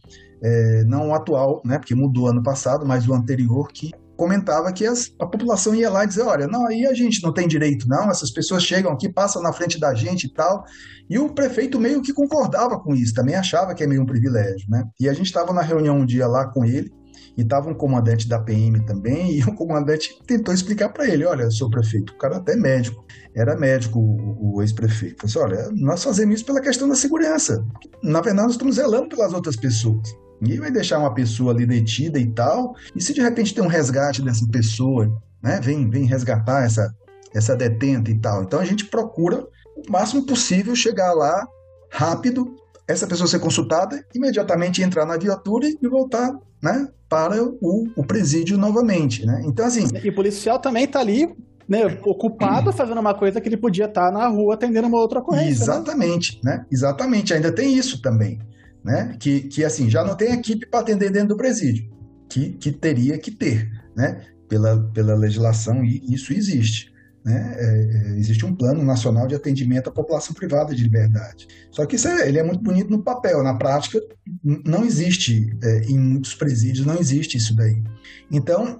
[0.42, 1.78] é, não o atual, né?
[1.78, 3.90] Porque mudou ano passado, mas o anterior, que
[4.22, 7.34] comentava que as, a população ia lá e dizer, olha, não, aí a gente não
[7.34, 10.62] tem direito não, essas pessoas chegam aqui, passam na frente da gente e tal,
[11.10, 14.64] e o prefeito meio que concordava com isso, também achava que é meio um privilégio,
[14.70, 14.84] né?
[15.00, 16.88] E a gente estava na reunião um dia lá com ele,
[17.36, 21.50] e estava um comandante da PM também, e o comandante tentou explicar para ele: olha,
[21.50, 23.04] seu prefeito, o cara até médico,
[23.34, 25.26] era médico o, o ex-prefeito.
[25.28, 27.64] Falou assim, olha, nós fazemos isso pela questão da segurança.
[28.04, 30.22] Na verdade, nós estamos zelando pelas outras pessoas.
[30.42, 33.68] Ninguém vai deixar uma pessoa ali detida e tal, e se de repente tem um
[33.68, 35.08] resgate dessa pessoa,
[35.40, 36.92] né, vem, vem resgatar essa,
[37.32, 38.42] essa detenta e tal.
[38.42, 41.46] Então a gente procura o máximo possível chegar lá
[41.88, 42.56] rápido
[42.88, 48.58] essa pessoa ser consultada, imediatamente entrar na viatura e voltar né, para o, o presídio
[48.58, 49.24] novamente.
[49.24, 49.42] Né?
[49.46, 49.86] Então, assim.
[50.02, 51.32] E o policial também está ali
[51.68, 55.20] né, ocupado fazendo uma coisa que ele podia estar tá na rua atendendo uma outra
[55.20, 55.46] ocorrência.
[55.46, 55.72] Né?
[55.72, 56.56] Exatamente, né?
[56.56, 56.66] né?
[56.70, 57.32] Exatamente.
[57.32, 58.40] Ainda tem isso também.
[58.84, 59.16] Né?
[59.18, 61.88] Que, que assim, já não tem equipe para atender dentro do presídio,
[62.28, 64.24] que, que teria que ter, né?
[64.48, 66.92] Pela, pela legislação, e isso existe.
[67.24, 67.54] Né?
[67.56, 71.46] É, é, existe um plano nacional de atendimento à população privada de liberdade.
[71.70, 74.00] Só que isso é, ele é muito bonito no papel, na prática
[74.42, 77.82] não existe, é, em muitos presídios não existe isso daí.
[78.30, 78.78] Então,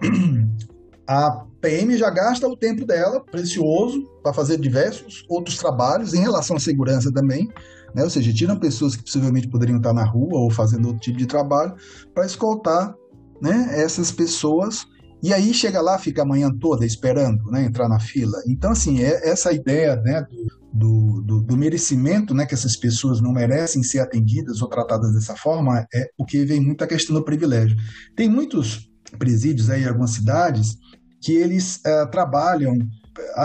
[1.07, 6.57] a PM já gasta o tempo dela, precioso, para fazer diversos outros trabalhos em relação
[6.57, 7.49] à segurança também,
[7.95, 8.05] né?
[8.05, 11.27] ou seja, tiram pessoas que possivelmente poderiam estar na rua ou fazendo outro tipo de
[11.27, 11.75] trabalho
[12.15, 12.95] para escoltar
[13.41, 14.87] né, essas pessoas
[15.23, 18.43] e aí chega lá, fica a manhã toda esperando, né, entrar na fila.
[18.45, 20.27] Então, assim, é essa ideia, né,
[20.73, 25.37] do, do, do, merecimento, né, que essas pessoas não merecem ser atendidas ou tratadas dessa
[25.37, 27.77] forma, é o que vem muito questão do privilégio.
[28.17, 30.77] Tem muitos presídios aí em algumas cidades
[31.21, 32.77] que eles uh, trabalham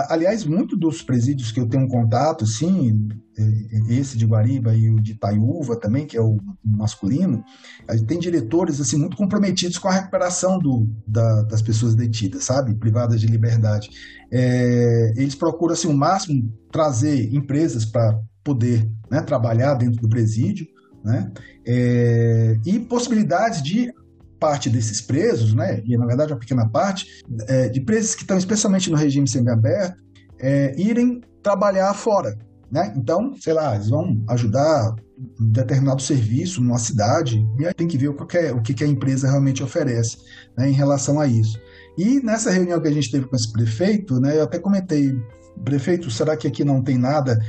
[0.10, 3.08] aliás, muitos dos presídios que eu tenho contato, sim,
[3.90, 7.44] esse de Guariba e o de Taiúva também, que é o masculino,
[8.08, 13.22] tem diretores assim muito comprometidos com a recuperação do, da, das pessoas detidas, sabe, privadas
[13.22, 13.90] de liberdade.
[14.32, 20.66] É, eles procuram assim, o máximo trazer empresas para poder né, trabalhar dentro do presídio,
[21.04, 21.32] né,
[21.66, 23.92] é, e possibilidades de
[24.40, 28.38] parte desses presos, né, e na verdade uma pequena parte, é, de presos que estão
[28.38, 30.02] especialmente no regime semiaberto,
[30.40, 32.38] é, irem trabalhar fora.
[32.72, 32.94] Né?
[32.98, 34.94] Então, sei lá, eles vão ajudar
[35.40, 38.84] um determinado serviço numa cidade, e aí tem que ver o que, é, o que
[38.84, 40.18] a empresa realmente oferece
[40.58, 41.60] né, em relação a isso.
[41.98, 45.18] E nessa reunião que a gente teve com esse prefeito, né, eu até comentei,
[45.64, 47.40] prefeito, será que aqui não tem nada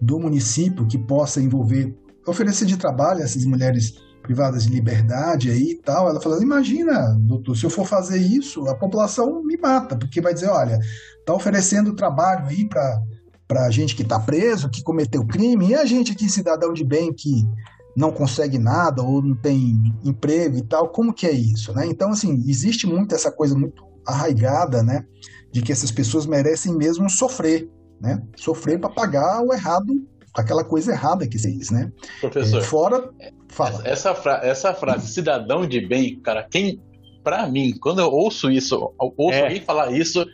[0.00, 1.94] do município que possa envolver,
[2.26, 3.94] oferecer de trabalho a essas mulheres
[4.28, 6.06] privadas de liberdade aí e tal.
[6.06, 10.34] Ela falou: imagina, doutor, se eu for fazer isso, a população me mata, porque vai
[10.34, 10.78] dizer, olha,
[11.24, 13.02] tá oferecendo trabalho aí para
[13.48, 17.14] para gente que está preso, que cometeu crime, e a gente aqui, cidadão de bem,
[17.14, 17.48] que
[17.96, 21.86] não consegue nada ou não tem emprego e tal, como que é isso, né?
[21.86, 25.06] Então, assim, existe muito essa coisa muito arraigada, né,
[25.50, 27.66] de que essas pessoas merecem mesmo sofrer,
[27.98, 28.22] né?
[28.36, 29.94] Sofrer para pagar o errado
[30.38, 31.90] aquela coisa errada que se diz, né?
[32.20, 32.60] Professor.
[32.60, 33.10] É, fora.
[33.48, 33.82] Fala.
[33.84, 36.80] Essa, fra essa frase, cidadão de bem, cara, quem.
[37.24, 39.42] Pra mim, quando eu ouço isso, ouço é.
[39.42, 40.24] alguém falar isso,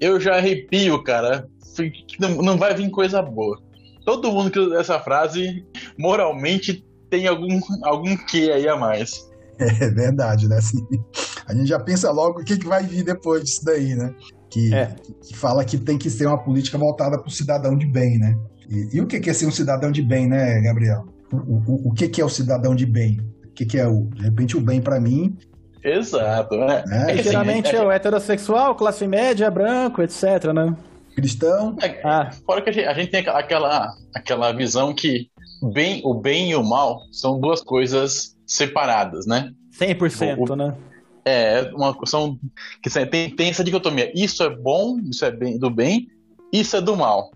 [0.00, 1.46] eu já arrepio, cara.
[2.18, 3.60] Não, não vai vir coisa boa.
[4.04, 5.64] Todo mundo que usa essa frase,
[5.96, 9.28] moralmente, tem algum, algum que aí a mais.
[9.60, 10.56] É verdade, né?
[10.56, 10.84] Assim,
[11.46, 14.14] a gente já pensa logo o que, que vai vir depois disso daí, né?
[14.48, 14.96] Que, é.
[15.22, 18.36] que fala que tem que ser uma política voltada para o cidadão de bem, né?
[18.70, 21.04] E, e, o que é ser um cidadão de bem, né, Gabriel?
[21.32, 23.20] O, o, o que é o cidadão de bem?
[23.44, 25.36] O que é o, de repente, o bem para mim?
[25.82, 26.84] Exato, né?
[26.88, 30.76] É, é geralmente é, o heterossexual, classe média, branco, etc, né?
[31.14, 31.76] Cristão.
[31.82, 32.30] É, ah.
[32.46, 35.28] Fora que a gente, a gente tem aquela, aquela visão que
[35.72, 39.52] bem, o bem e o mal são duas coisas separadas, né?
[39.78, 40.74] 100%, o, né?
[41.24, 42.38] É, uma, são,
[42.82, 44.12] que tem, tem essa dicotomia.
[44.14, 46.08] Isso é bom, isso é bem, do bem,
[46.52, 47.30] isso é do mal.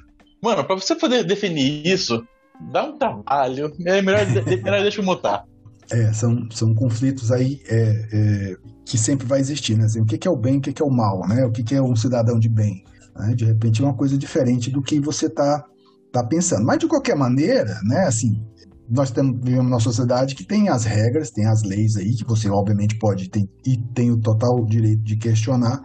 [0.44, 2.22] Mano, pra você poder definir isso,
[2.70, 3.72] dá um trabalho.
[3.86, 5.46] É melhor, melhor deixa eu mutar.
[5.90, 9.86] É, são, são conflitos aí é, é, que sempre vai existir, né?
[9.86, 11.46] Assim, o que, é o bem, o que, é o mal, né?
[11.46, 12.84] O que, é um cidadão de bem?
[13.16, 13.34] Né?
[13.34, 15.64] De repente é uma coisa diferente do que você está
[16.12, 16.66] tá pensando.
[16.66, 18.00] Mas de qualquer maneira, né?
[18.06, 18.44] Assim,
[18.86, 22.50] nós temos, vivemos numa sociedade que tem as regras, tem as leis aí, que você
[22.50, 23.30] obviamente pode
[23.66, 25.80] e tem o total direito de questionar,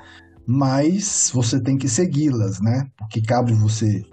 [0.46, 2.88] mas você tem que segui-las, né?
[2.98, 4.04] Porque cabe você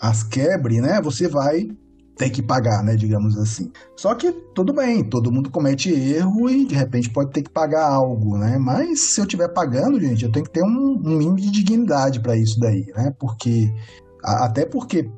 [0.00, 1.68] as quebre, né, você vai
[2.16, 3.70] ter que pagar, né, digamos assim.
[3.94, 7.86] Só que tudo bem, todo mundo comete erro e de repente pode ter que pagar
[7.86, 8.56] algo, né?
[8.58, 12.20] Mas se eu estiver pagando, gente, eu tenho que ter um, um mínimo de dignidade
[12.20, 13.12] para isso daí, né?
[13.18, 13.70] Porque
[14.22, 15.10] até porque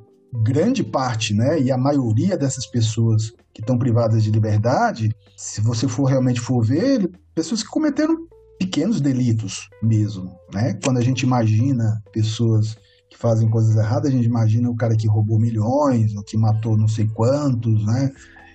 [0.42, 5.88] grande parte, né, e a maioria dessas pessoas que estão privadas de liberdade, se você
[5.88, 8.14] for realmente for ver, pessoas que cometeram
[8.58, 10.74] pequenos delitos mesmo, né?
[10.84, 12.76] Quando a gente imagina pessoas
[13.18, 16.86] fazem coisas erradas, a gente imagina o cara que roubou milhões, ou que matou não
[16.86, 18.12] sei quantos, né?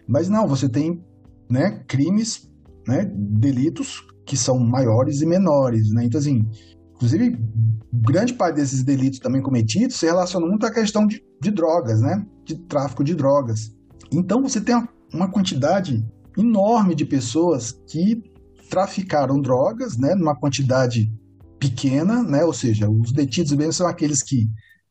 [0.07, 1.03] Mas não, você tem
[1.49, 2.49] né, crimes,
[2.87, 6.05] né, delitos que são maiores e menores, né?
[6.05, 6.45] Então, assim,
[6.95, 7.37] inclusive,
[7.91, 12.25] grande parte desses delitos também cometidos se relacionam muito à questão de, de drogas, né?
[12.45, 13.75] De tráfico de drogas.
[14.11, 14.81] Então, você tem
[15.13, 16.05] uma quantidade
[16.37, 18.23] enorme de pessoas que
[18.69, 20.15] traficaram drogas, né?
[20.15, 21.11] Numa quantidade
[21.69, 22.43] pequena, né?
[22.43, 24.47] Ou seja, os detidos mesmo são aqueles que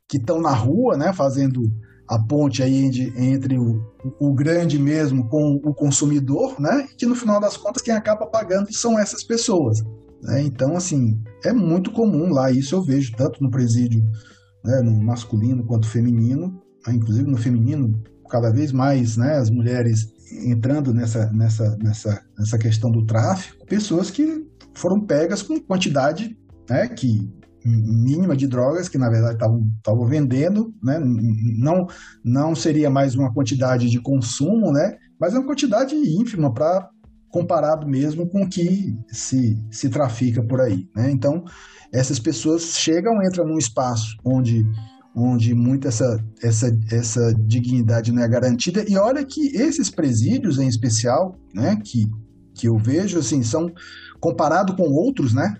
[0.08, 1.12] que estão na rua, né?
[1.12, 1.62] Fazendo
[2.06, 3.80] a ponte aí entre o,
[4.20, 6.86] o grande mesmo com o consumidor, né?
[6.98, 9.82] Que no final das contas quem acaba pagando são essas pessoas.
[10.22, 10.42] Né?
[10.42, 14.02] Então, assim, é muito comum lá, isso eu vejo tanto no presídio,
[14.64, 16.94] né, no masculino quanto feminino, né?
[16.94, 20.12] inclusive no feminino, cada vez mais né, as mulheres
[20.44, 26.36] entrando nessa, nessa, nessa, nessa questão do tráfico, pessoas que foram pegas com quantidade
[26.72, 27.30] né, que
[27.64, 29.36] mínima de drogas que na verdade
[29.76, 30.98] estavam vendendo, né?
[31.00, 31.86] não,
[32.24, 34.96] não seria mais uma quantidade de consumo, né?
[35.20, 36.88] mas é uma quantidade ínfima para
[37.28, 40.88] comparado mesmo com o que se, se trafica por aí.
[40.96, 41.10] Né?
[41.10, 41.44] Então,
[41.92, 44.66] essas pessoas chegam, entram num espaço onde,
[45.14, 50.66] onde muito essa, essa, essa dignidade não é garantida, e olha que esses presídios em
[50.66, 52.06] especial, né, que,
[52.54, 53.72] que eu vejo, assim, são,
[54.20, 55.54] comparado com outros, né,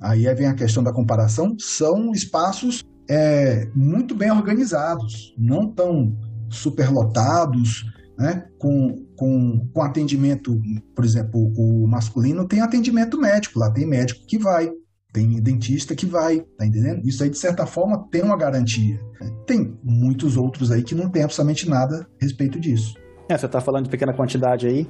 [0.00, 6.16] aí vem a questão da comparação, são espaços é, muito bem organizados, não tão
[6.50, 7.84] superlotados,
[8.18, 10.60] né, com, com, com atendimento,
[10.94, 14.70] por exemplo, o masculino tem atendimento médico, lá tem médico que vai,
[15.12, 17.06] tem dentista que vai, tá entendendo?
[17.06, 19.00] Isso aí, de certa forma, tem uma garantia.
[19.46, 22.94] Tem muitos outros aí que não tem absolutamente nada a respeito disso.
[23.28, 24.86] É, você está falando de pequena quantidade aí.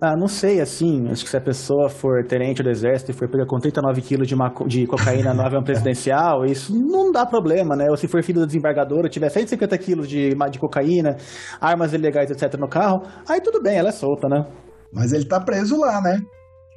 [0.00, 3.28] Ah, não sei, assim, acho que se a pessoa for tenente do exército e for
[3.28, 4.34] pegar com 39 quilos de,
[4.66, 7.86] de cocaína no avião presidencial, isso não dá problema, né?
[7.90, 11.18] Ou se for filho do desembargador e tiver 150 quilos de, de cocaína,
[11.60, 12.58] armas ilegais, etc.
[12.58, 14.46] no carro, aí tudo bem, ela é solta, né?
[14.90, 16.18] Mas ele tá preso lá, né?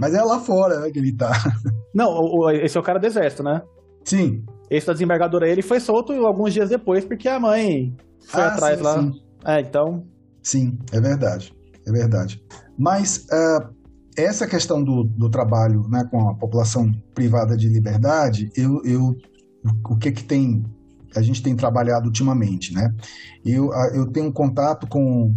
[0.01, 1.31] Mas é lá fora né, que ele tá.
[1.95, 3.62] Não, o, esse é o cara do exército, né?
[4.03, 4.43] Sim.
[4.69, 7.95] Esse da desembargadora ele foi solto alguns dias depois porque a mãe
[8.27, 9.01] foi ah, atrás sim, lá.
[9.01, 9.12] Sim.
[9.45, 10.03] É, então.
[10.41, 11.53] Sim, é verdade.
[11.88, 12.41] É verdade.
[12.77, 13.73] Mas uh,
[14.15, 19.15] essa questão do, do trabalho né, com a população privada de liberdade, eu, eu,
[19.89, 20.63] o que que tem
[21.15, 22.93] a gente tem trabalhado ultimamente, né?
[23.45, 25.36] Eu, eu tenho contato com,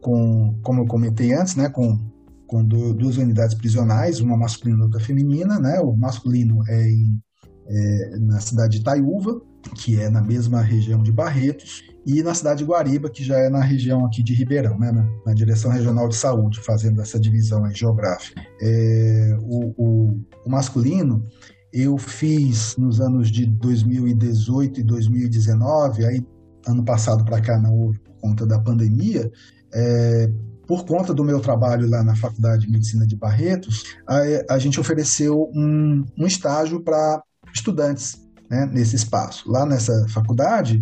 [0.00, 1.98] com, como eu comentei antes, né, com,
[2.46, 5.80] com duas unidades prisionais, uma masculina e outra feminina, né?
[5.80, 7.20] O masculino é, em,
[7.66, 9.40] é na cidade de Itaiúva,
[9.74, 13.50] que é na mesma região de Barretos, e na cidade de Guariba, que já é
[13.50, 17.68] na região aqui de Ribeirão, né, na, na Direção Regional de Saúde, fazendo essa divisão
[17.74, 18.40] geográfica.
[18.62, 21.26] É, o, o, o, masculino,
[21.72, 26.24] eu fiz nos anos de 2018 e 2019, aí
[26.68, 29.28] ano passado para cá não houve por conta da pandemia,
[29.74, 30.30] é,
[30.64, 34.78] por conta do meu trabalho lá na Faculdade de Medicina de Barretos, a, a gente
[34.78, 37.20] ofereceu um, um estágio para
[37.52, 38.16] estudantes
[38.48, 39.50] né, nesse espaço.
[39.50, 40.80] Lá nessa faculdade,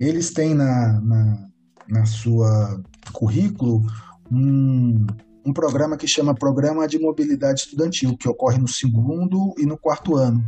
[0.00, 1.48] eles têm na, na,
[1.88, 2.80] na sua
[3.12, 3.82] currículo
[4.30, 5.06] um,
[5.44, 10.16] um programa que chama Programa de Mobilidade Estudantil, que ocorre no segundo e no quarto
[10.16, 10.44] ano.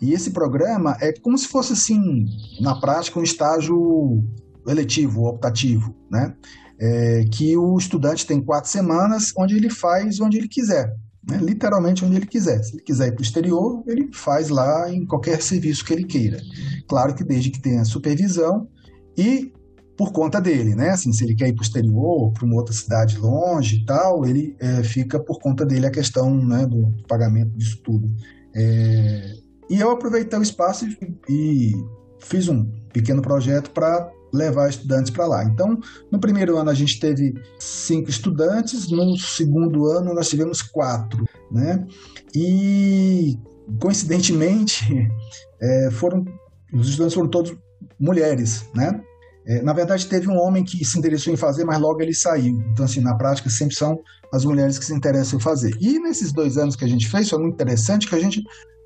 [0.00, 2.26] E esse programa é como se fosse, assim,
[2.60, 4.22] na prática, um estágio
[4.66, 6.34] eletivo, optativo, né?
[6.78, 10.92] É, que o estudante tem quatro semanas onde ele faz onde ele quiser
[11.26, 12.62] né, literalmente onde ele quiser.
[12.62, 16.04] Se ele quiser ir para o exterior, ele faz lá em qualquer serviço que ele
[16.04, 16.40] queira.
[16.88, 18.68] Claro que desde que tenha supervisão
[19.16, 19.52] e
[19.96, 20.90] por conta dele, né?
[20.90, 24.24] Assim, se ele quer ir para o exterior, para uma outra cidade longe e tal,
[24.24, 28.10] ele é, fica por conta dele a questão né, do, pagamento disso tudo.
[28.54, 29.34] É,
[29.70, 31.72] e eu aproveitei o espaço e, e
[32.18, 35.44] fiz um pequeno projeto para levar estudantes para lá.
[35.44, 35.78] Então,
[36.10, 41.86] no primeiro ano a gente teve cinco estudantes, no segundo ano nós tivemos quatro, né?
[42.34, 43.38] E
[43.78, 45.08] coincidentemente
[45.60, 46.24] é, foram
[46.72, 47.54] os estudantes foram todos
[48.02, 49.00] mulheres, né?
[49.46, 52.60] É, na verdade, teve um homem que se interessou em fazer, mas logo ele saiu.
[52.72, 53.98] Então, assim, na prática, sempre são
[54.32, 55.76] as mulheres que se interessam em fazer.
[55.80, 58.42] E nesses dois anos que a gente fez, foi muito interessante que a gente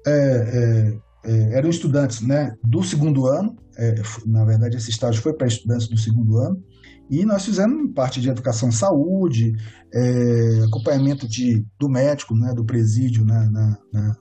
[0.06, 5.32] é, é é, eram estudantes né, do segundo ano, é, na verdade esse estágio foi
[5.32, 6.62] para estudantes do segundo ano,
[7.08, 9.54] e nós fizemos parte de educação saúde,
[9.94, 14.16] é, acompanhamento de, do médico, né, do presídio na, na, na,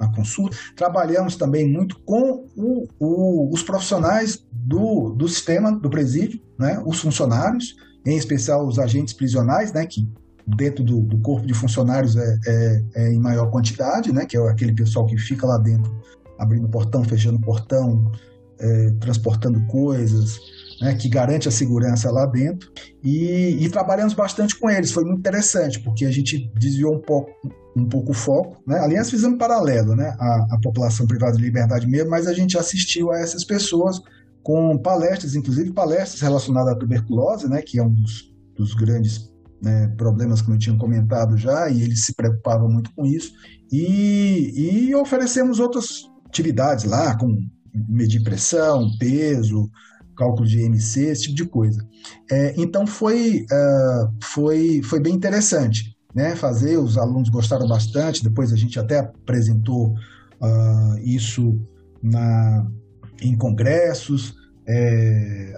[0.00, 0.56] na, consulta.
[0.74, 7.00] Trabalhamos também muito com o, o, os profissionais do, do sistema do presídio, né, os
[7.00, 10.10] funcionários, em especial os agentes prisionais, né, que
[10.56, 14.40] dentro do, do corpo de funcionários é, é, é, em maior quantidade, né, que é
[14.48, 15.94] aquele pessoal que fica lá dentro
[16.38, 18.10] abrindo portão, fechando portão,
[18.58, 20.38] é, transportando coisas,
[20.80, 22.70] né, que garante a segurança lá dentro.
[23.02, 27.30] E, e, trabalhamos bastante com eles, foi muito interessante, porque a gente desviou um pouco,
[27.76, 28.62] um pouco o foco.
[28.66, 28.78] Né?
[28.78, 30.14] Aliás, fizemos paralelo, né?
[30.18, 34.00] A, população privada de liberdade mesmo, mas a gente assistiu a essas pessoas
[34.42, 37.62] com palestras, inclusive palestras relacionadas à tuberculose, né?
[37.62, 42.04] Que é um dos, dos grandes né, problemas, como eu tinha comentado já, e eles
[42.04, 43.32] se preocupavam muito com isso.
[43.70, 45.88] E, e oferecemos outras
[46.26, 47.36] atividades lá, como
[47.88, 49.68] medir pressão, peso,
[50.18, 51.86] cálculo de MC, esse tipo de coisa.
[52.30, 58.52] É, então foi, uh, foi, foi bem interessante né, fazer, os alunos gostaram bastante, depois
[58.52, 59.94] a gente até apresentou
[60.40, 61.56] uh, isso
[62.02, 62.66] na,
[63.22, 64.34] em congressos,
[64.66, 65.54] é,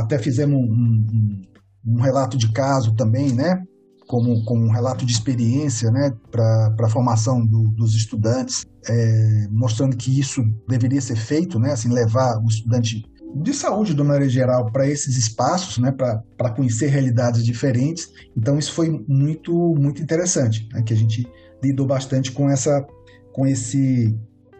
[0.00, 1.42] até fizemos um, um,
[1.86, 3.62] um, relato de caso também, né,
[4.08, 9.96] como, como um relato de experiência né, para a formação do, dos estudantes, é, mostrando
[9.96, 14.70] que isso deveria ser feito, né, assim, levar o estudante de saúde, de maneira geral,
[14.70, 18.10] para esses espaços, né, para conhecer realidades diferentes.
[18.36, 21.26] Então, isso foi muito, muito interessante, né, que a gente
[21.62, 22.86] lidou bastante com, essa,
[23.32, 24.16] com, esse,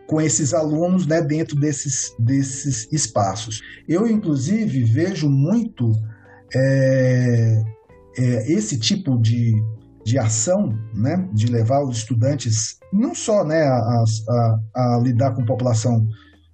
[0.06, 3.60] com esses alunos né, dentro desses, desses espaços.
[3.88, 5.92] Eu, inclusive, vejo muito
[6.54, 7.62] é,
[8.16, 9.54] é, esse tipo de,
[10.04, 15.44] de ação, né, de levar os estudantes não só né, a, a, a lidar com
[15.44, 16.06] população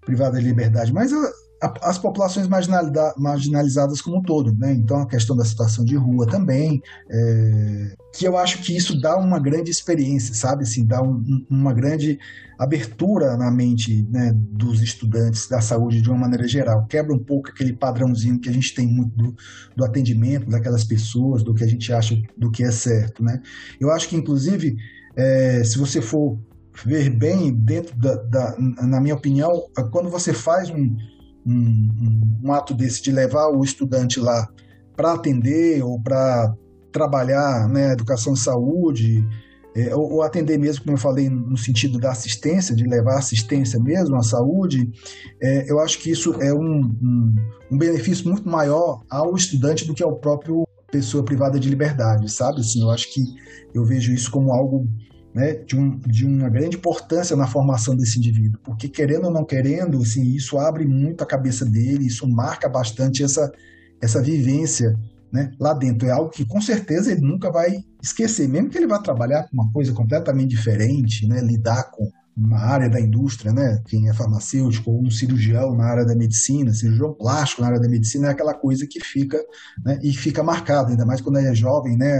[0.04, 4.72] privada de liberdade, mas a, as populações marginalizadas como um todo, né?
[4.72, 9.16] Então a questão da situação de rua também, é, que eu acho que isso dá
[9.16, 10.62] uma grande experiência, sabe?
[10.62, 12.18] Assim, dá um, uma grande
[12.58, 16.86] abertura na mente né, dos estudantes da saúde de uma maneira geral.
[16.86, 19.34] Quebra um pouco aquele padrãozinho que a gente tem muito do,
[19.76, 23.40] do atendimento daquelas pessoas, do que a gente acha do que é certo, né?
[23.80, 24.76] Eu acho que inclusive
[25.16, 26.38] é, se você for
[26.84, 30.96] ver bem dentro da, da, na minha opinião, quando você faz um
[31.48, 34.46] um, um, ato desse de levar o estudante lá
[34.94, 36.54] para atender ou para
[36.92, 39.26] trabalhar né, educação e saúde,
[39.74, 43.78] é, ou, ou, atender mesmo, como eu falei, no sentido da assistência, de levar assistência
[43.78, 44.90] mesmo à saúde,
[45.40, 47.34] é, eu acho que isso é um, um,
[47.70, 52.60] um, benefício muito maior ao estudante do que ao próprio pessoa privada de liberdade, sabe?
[52.60, 53.20] Assim, eu acho que
[53.74, 54.88] eu vejo isso como algo
[55.38, 59.44] né, de, um, de uma grande importância na formação desse indivíduo, porque querendo ou não
[59.44, 63.48] querendo, assim, isso abre muito a cabeça dele, isso marca bastante essa,
[64.02, 64.92] essa vivência
[65.32, 66.08] né, lá dentro.
[66.08, 69.54] É algo que com certeza ele nunca vai esquecer, mesmo que ele vá trabalhar com
[69.54, 73.82] uma coisa completamente diferente, né, lidar com uma área da indústria, né?
[73.86, 77.88] Quem é farmacêutico ou um cirurgião na área da medicina, cirurgião plástico na área da
[77.88, 79.38] medicina é aquela coisa que fica,
[79.84, 79.98] né?
[80.02, 82.16] E fica marcado, ainda mais quando é jovem, né?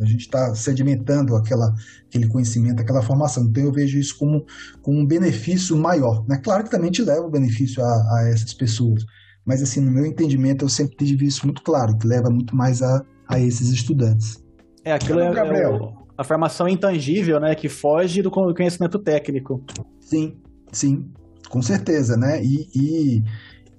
[0.00, 1.74] A gente está sedimentando aquela,
[2.08, 3.44] aquele conhecimento, aquela formação.
[3.44, 4.44] Então eu vejo isso como,
[4.80, 6.40] como um benefício maior, né?
[6.42, 9.04] Claro que também te leva o benefício a, a essas pessoas,
[9.44, 12.80] mas assim no meu entendimento eu sempre tive isso muito claro, que leva muito mais
[12.80, 14.42] a, a esses estudantes.
[14.82, 15.74] É aquilo então, é, Gabriel.
[15.74, 19.64] É o a formação intangível, né, que foge do conhecimento técnico.
[20.00, 20.36] Sim,
[20.72, 21.08] sim,
[21.48, 22.42] com certeza, né?
[22.42, 23.22] E, e,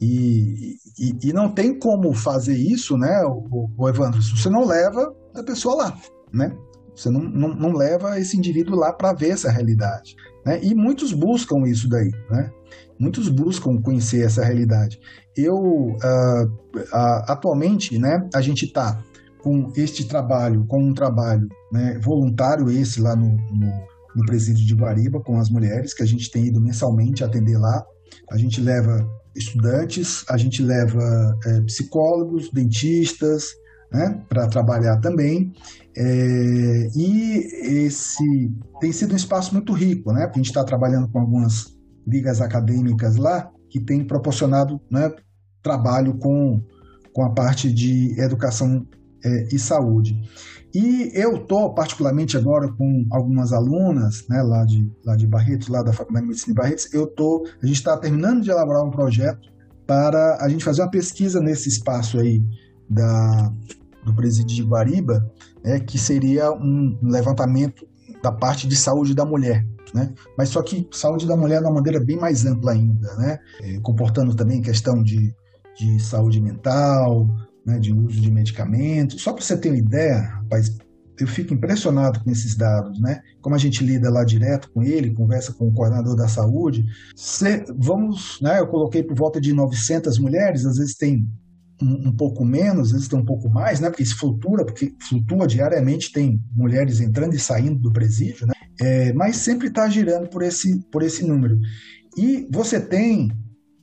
[0.01, 4.65] e, e, e não tem como fazer isso, né, o, o Evandro, se você não
[4.65, 5.97] leva a pessoa lá,
[6.33, 6.49] né?
[6.95, 10.15] Você não, não, não leva esse indivíduo lá para ver essa realidade.
[10.45, 10.59] Né?
[10.61, 12.49] E muitos buscam isso daí, né?
[12.99, 14.99] Muitos buscam conhecer essa realidade.
[15.35, 19.01] Eu, uh, uh, atualmente, né, a gente está
[19.41, 23.71] com este trabalho, com um trabalho né, voluntário esse lá no, no,
[24.15, 27.83] no presídio de Guariba, com as mulheres, que a gente tem ido mensalmente atender lá.
[28.31, 33.53] A gente leva estudantes, a gente leva é, psicólogos, dentistas,
[33.91, 35.53] né, para trabalhar também.
[35.95, 41.09] É, e esse tem sido um espaço muito rico, né, porque a gente está trabalhando
[41.09, 45.11] com algumas ligas acadêmicas lá que tem proporcionado né,
[45.61, 46.61] trabalho com,
[47.13, 48.85] com a parte de educação
[49.23, 50.19] é, e saúde.
[50.73, 55.81] E eu estou, particularmente agora, com algumas alunas né, lá, de, lá de Barretos, lá
[55.81, 58.91] da Faculdade de Medicina de Barretos, eu tô, a gente está terminando de elaborar um
[58.91, 59.49] projeto
[59.87, 62.43] para a gente fazer uma pesquisa nesse espaço aí
[62.87, 63.51] da,
[64.05, 65.27] do presídio de Guariba,
[65.63, 67.87] né, que seria um levantamento
[68.21, 69.65] da parte de saúde da mulher.
[69.93, 70.13] Né?
[70.37, 73.39] Mas só que saúde da mulher de uma maneira bem mais ampla ainda, né?
[73.61, 75.33] É, comportando também questão de,
[75.75, 77.27] de saúde mental,
[77.69, 79.21] né, de uso de medicamentos.
[79.21, 80.75] Só para você ter uma ideia, rapaz,
[81.19, 83.21] eu fico impressionado com esses dados, né?
[83.41, 86.85] Como a gente lida lá direto com ele, conversa com o coordenador da saúde.
[87.15, 88.59] Cê, vamos, né?
[88.59, 91.27] Eu coloquei por volta de 900 mulheres, às vezes tem
[91.81, 93.89] um, um, pouco menos, às vezes tem um pouco mais, né?
[93.89, 98.53] Porque isso flutua, porque flutua diariamente, tem mulheres entrando e saindo do presídio, né?
[98.79, 101.59] É, mas sempre está girando por esse, por esse número.
[102.17, 103.29] E você tem,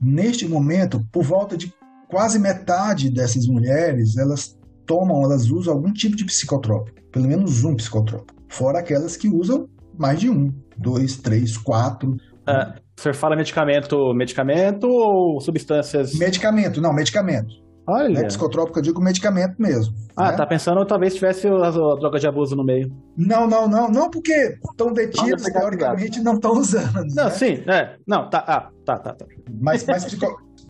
[0.01, 1.73] neste momento, por volta de
[2.17, 7.77] quase metade dessas mulheres, elas tomam, elas usam algum tipo de psicotrópico, pelo menos um
[7.77, 12.13] psicotrópico, fora aquelas que usam mais de um, dois, três, quatro.
[12.13, 16.15] Uh, o senhor fala medicamento, medicamento ou substâncias?
[16.15, 17.55] Medicamento, não, medicamento.
[17.87, 18.23] Olha.
[18.23, 18.25] Né?
[18.25, 19.95] Psicotrópico eu digo medicamento mesmo.
[20.17, 20.39] Ah, né?
[20.39, 22.91] tá pensando talvez tivesse a, a, droga de abuso no meio.
[23.15, 27.05] Não, não, não, não, porque estão detidos, teoricamente não estão usando.
[27.15, 27.31] Não, né?
[27.31, 27.97] sim, é.
[28.07, 29.27] Não, tá, ah, tá, tá, tá.
[29.61, 30.27] Mas, mas psico,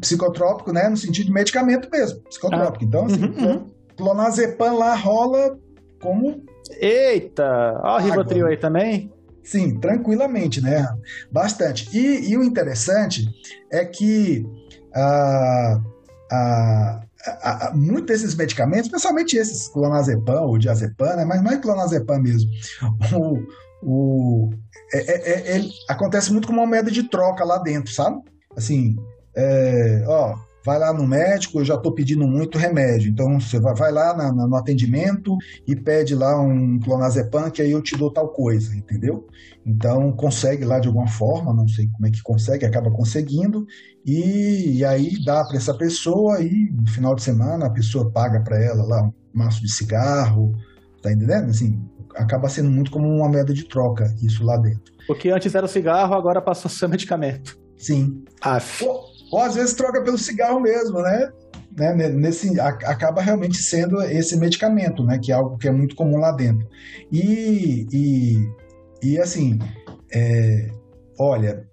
[0.00, 2.84] psicotrópico, né, no sentido de medicamento mesmo, psicotrópico.
[2.84, 2.86] Ah.
[2.86, 3.70] Então, assim, uhum, uhum.
[3.96, 5.58] clonazepam lá rola
[6.00, 6.44] como...
[6.80, 9.12] Eita, ó o Rivotril aí também.
[9.42, 10.84] Sim, tranquilamente, né?
[11.30, 11.88] Bastante.
[11.96, 13.24] E, e o interessante
[13.70, 14.44] é que
[14.92, 15.80] ah,
[16.32, 17.00] ah,
[17.42, 21.24] ah, muitos desses medicamentos, especialmente esses clonazepam ou diazepam, né?
[21.24, 22.50] mas mais clonazepam mesmo,
[23.14, 23.38] o,
[23.82, 24.50] o,
[24.92, 28.20] é, é, é, acontece muito como uma moeda de troca lá dentro, sabe?
[28.56, 28.96] Assim,
[29.36, 30.34] é, ó,
[30.66, 33.08] vai lá no médico, eu já estou pedindo muito remédio.
[33.10, 37.70] Então você vai, lá na, na, no atendimento e pede lá um clonazepam que aí
[37.70, 39.24] eu te dou tal coisa, entendeu?
[39.64, 43.64] Então consegue lá de alguma forma, não sei como é que consegue, acaba conseguindo
[44.04, 48.42] e, e aí dá para essa pessoa e no final de semana a pessoa paga
[48.42, 50.52] para ela lá um maço de cigarro,
[51.00, 51.50] tá entendendo?
[51.50, 51.80] Assim,
[52.16, 54.92] acaba sendo muito como uma moeda de troca isso lá dentro.
[55.08, 57.56] O que antes era o cigarro, agora passou a ser medicamento.
[57.76, 58.24] Sim.
[58.40, 58.84] Af.
[58.84, 61.30] Ou, ou às vezes troca pelo cigarro mesmo, né?
[61.76, 62.08] né?
[62.08, 65.18] Nesse, acaba realmente sendo esse medicamento, né?
[65.22, 66.66] Que é algo que é muito comum lá dentro.
[67.12, 68.48] E, e,
[69.02, 69.58] e assim,
[70.12, 70.70] é,
[71.18, 71.66] olha,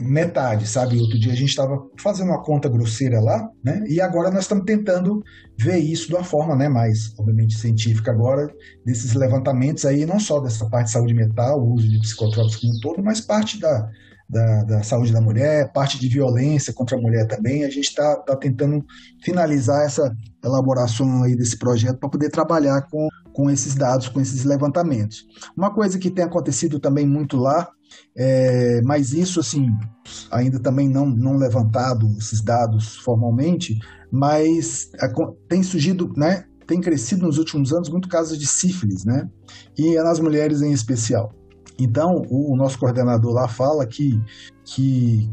[0.00, 1.00] metade, sabe?
[1.00, 3.82] Outro dia a gente estava fazendo uma conta grosseira lá, né?
[3.88, 5.22] E agora nós estamos tentando
[5.58, 8.48] ver isso de uma forma, né, mais, obviamente, científica agora,
[8.84, 12.74] desses levantamentos aí, não só dessa parte de saúde mental, o uso de psicotrópicos como
[12.74, 13.90] um todo, mas parte da,
[14.28, 17.64] da, da, saúde da mulher, parte de violência contra a mulher também.
[17.64, 18.84] A gente está tá tentando
[19.24, 20.14] finalizar essa
[20.44, 25.26] elaboração aí desse projeto para poder trabalhar com, com esses dados, com esses levantamentos.
[25.56, 27.68] Uma coisa que tem acontecido também muito lá,
[28.16, 29.70] é, mas isso assim
[30.30, 33.78] ainda também não, não levantado esses dados formalmente,
[34.12, 35.08] mas a,
[35.48, 39.26] tem surgido, né, tem crescido nos últimos anos muito casos de sífilis, né,
[39.76, 41.32] e nas mulheres em especial.
[41.78, 44.20] Então, o, nosso coordenador lá fala que,
[44.64, 45.30] que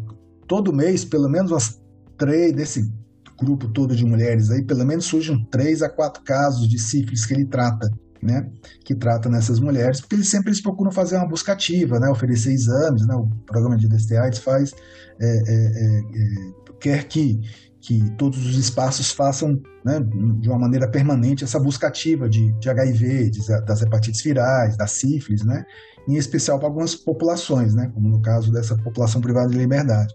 [0.48, 1.82] todo mês, pelo menos umas
[2.18, 2.92] três desse
[3.40, 7.34] grupo todo de mulheres aí, pelo menos surgem três a quatro casos de sífilis que
[7.34, 7.90] ele trata,
[8.22, 8.50] né?
[8.84, 12.10] Que trata nessas mulheres, porque eles sempre eles procuram fazer uma busca ativa, né?
[12.10, 13.16] Oferecer exames, né?
[13.16, 14.74] O programa de DST faz,
[15.20, 17.42] é, é, é, é, quer que
[17.86, 20.00] que todos os espaços façam né,
[20.40, 24.88] de uma maneira permanente essa busca ativa de, de HIV, de, das hepatites virais, da
[24.88, 25.64] sífilis, né?
[26.08, 27.90] Em especial para algumas populações, né?
[27.94, 30.14] como no caso dessa população privada de liberdade.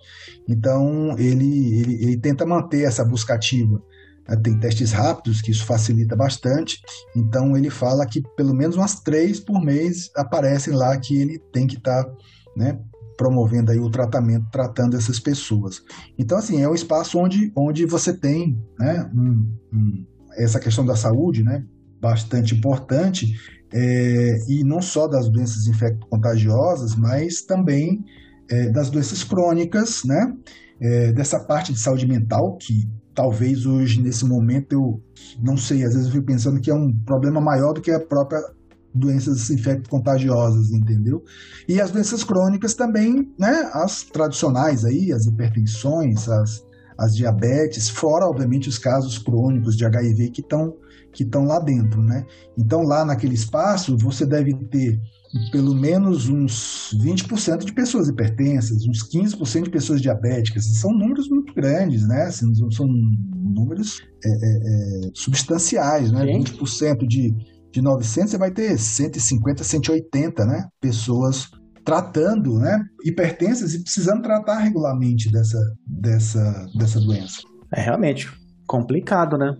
[0.48, 3.80] Então, ele, ele, ele tenta manter essa busca ativa.
[4.28, 4.36] Né?
[4.36, 6.78] Tem testes rápidos, que isso facilita bastante.
[7.16, 11.66] Então, ele fala que pelo menos umas três por mês aparecem lá que ele tem
[11.66, 12.12] que estar tá,
[12.56, 12.78] né,
[13.16, 15.82] promovendo aí o tratamento, tratando essas pessoas.
[16.18, 20.06] Então, assim, é um espaço onde, onde você tem né, um, um,
[20.38, 21.62] essa questão da saúde, né,
[22.00, 23.36] bastante importante,
[23.72, 28.04] é, e não só das doenças infecto-contagiosas, mas também
[28.50, 30.34] é, das doenças crônicas, né?
[30.80, 35.02] É, dessa parte de saúde mental, que talvez hoje, nesse momento, eu
[35.42, 38.00] não sei, às vezes eu fico pensando que é um problema maior do que a
[38.00, 38.40] própria
[38.92, 41.22] doenças infecto-contagiosas, entendeu?
[41.68, 43.70] E as doenças crônicas também, né?
[43.72, 46.64] As tradicionais aí, as hipertensões, as,
[46.98, 50.74] as diabetes, fora, obviamente, os casos crônicos de HIV que estão
[51.12, 52.24] que estão lá dentro, né?
[52.58, 54.98] Então, lá naquele espaço, você deve ter
[55.52, 60.64] pelo menos uns 20% de pessoas hipertensas, uns 15% de pessoas diabéticas.
[60.80, 62.22] São números muito grandes, né?
[62.24, 66.24] Assim, são números é, é, é substanciais, né?
[66.24, 66.40] Sim.
[66.40, 67.32] 20% de,
[67.72, 70.66] de 900, você vai ter 150, 180, né?
[70.80, 71.48] Pessoas
[71.84, 72.82] tratando, né?
[73.04, 77.40] Hipertensas e precisando tratar regularmente dessa, dessa, dessa doença.
[77.74, 78.28] É realmente
[78.66, 79.52] complicado, né?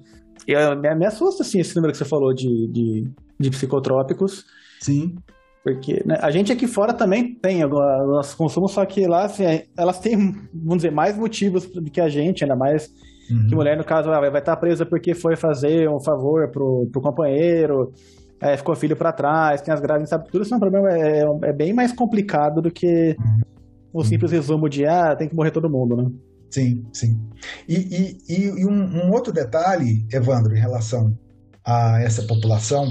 [0.46, 4.44] Eu, me, me assusta, assim, esse número que você falou de, de, de psicotrópicos.
[4.80, 5.16] Sim.
[5.62, 9.66] Porque né, a gente aqui fora também tem nosso consumo, só que lá assim, é,
[9.76, 10.16] elas têm,
[10.54, 12.88] vamos dizer, mais motivos do que a gente, ainda mais
[13.30, 13.46] uhum.
[13.46, 17.92] que mulher, no caso, vai estar presa porque foi fazer um favor pro, pro companheiro,
[18.40, 20.30] é, ficou filho para trás, tem as graves, sabe?
[20.30, 23.40] Tudo isso é um problema, é, é bem mais complicado do que uhum.
[23.92, 26.10] o simples resumo de, ah, tem que morrer todo mundo, né?
[26.50, 27.20] Sim, sim.
[27.68, 31.16] E, e, e um, um, outro detalhe, Evandro, em relação
[31.64, 32.90] a essa população,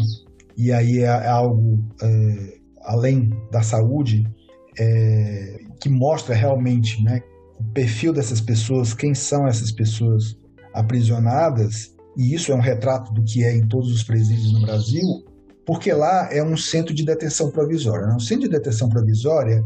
[0.57, 4.25] e aí é, é algo é, além da saúde,
[4.77, 7.21] é, que mostra realmente né,
[7.59, 10.37] o perfil dessas pessoas, quem são essas pessoas
[10.73, 15.25] aprisionadas, e isso é um retrato do que é em todos os presídios no Brasil,
[15.65, 18.07] porque lá é um centro de detenção provisória.
[18.07, 18.15] Né?
[18.15, 19.63] O centro de detenção provisória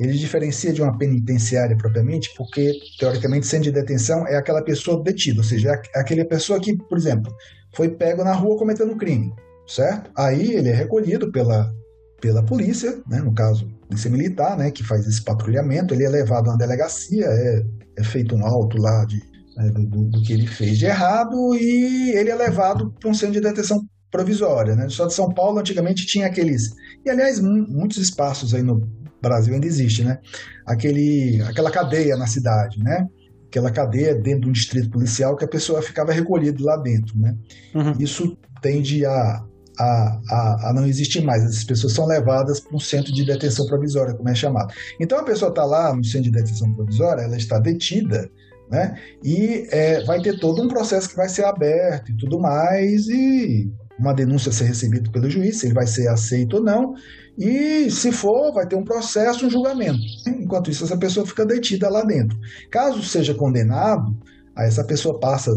[0.00, 5.40] ele diferencia de uma penitenciária propriamente, porque, teoricamente, centro de detenção é aquela pessoa detida,
[5.40, 7.30] ou seja, é aquela pessoa que, por exemplo,
[7.76, 9.30] foi pego na rua cometendo um crime,
[9.66, 10.10] certo?
[10.16, 11.70] Aí ele é recolhido pela,
[12.18, 16.48] pela polícia, né, no caso, polícia militar, né, que faz esse patrulhamento, ele é levado
[16.48, 17.62] a uma delegacia, é,
[17.98, 19.20] é feito um auto lá de,
[19.58, 23.34] é, do, do, que ele fez de errado e ele é levado para um centro
[23.34, 24.74] de detenção provisória.
[24.74, 24.86] Né?
[24.86, 26.70] Estado de São Paulo, antigamente tinha aqueles.
[27.04, 28.80] E, aliás, muitos espaços aí no
[29.20, 30.18] Brasil ainda existe, né?
[30.66, 33.06] Aquele, aquela cadeia na cidade, né?
[33.48, 37.36] Aquela cadeia dentro de um distrito policial que a pessoa ficava recolhida lá dentro, né?
[37.74, 37.94] Uhum.
[37.98, 39.44] Isso tende a,
[39.78, 41.42] a, a, a, não existir mais.
[41.44, 44.72] Essas pessoas são levadas para um centro de detenção provisória, como é chamado.
[45.00, 48.30] Então a pessoa está lá no centro de detenção provisória, ela está detida,
[48.70, 48.94] né?
[49.24, 53.70] E é, vai ter todo um processo que vai ser aberto e tudo mais, e
[53.98, 56.94] uma denúncia ser recebida pelo juiz, se ele vai ser aceito ou não,
[57.40, 59.98] e se for, vai ter um processo, um julgamento.
[60.26, 62.38] Enquanto isso, essa pessoa fica detida lá dentro.
[62.70, 64.14] Caso seja condenado,
[64.54, 65.50] aí essa pessoa passa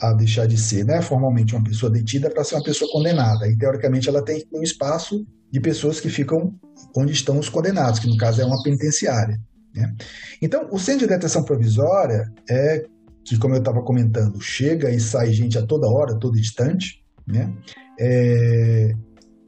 [0.00, 3.48] a deixar de ser né, formalmente uma pessoa detida para ser uma pessoa condenada.
[3.48, 6.54] E, teoricamente, ela tem um espaço de pessoas que ficam
[6.96, 9.36] onde estão os condenados, que no caso é uma penitenciária.
[9.74, 9.92] Né?
[10.40, 12.84] Então, o centro de detenção provisória é
[13.24, 17.02] que, como eu estava comentando, chega e sai gente a toda hora, todo instante.
[17.26, 17.52] Né?
[17.98, 18.92] É,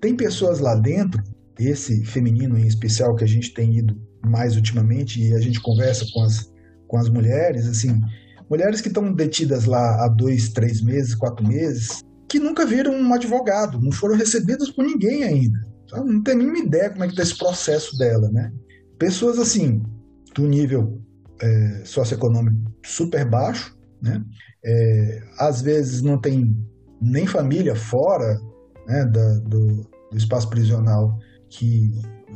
[0.01, 1.23] tem pessoas lá dentro,
[1.59, 6.07] esse feminino em especial que a gente tem ido mais ultimamente e a gente conversa
[6.13, 6.51] com as,
[6.87, 8.01] com as mulheres, assim,
[8.49, 13.15] mulheres que estão detidas lá há dois, três meses, quatro meses, que nunca viram um
[13.15, 15.59] advogado, não foram recebidas por ninguém ainda.
[15.93, 18.53] Não tem a mínima ideia como é que está esse processo dela, né?
[18.99, 19.83] Pessoas assim,
[20.35, 21.01] do nível
[21.41, 24.23] é, socioeconômico super baixo, né?
[24.65, 26.55] É, às vezes não tem
[27.01, 28.39] nem família fora
[28.87, 31.17] né, da, do, do espaço prisional
[31.51, 31.93] que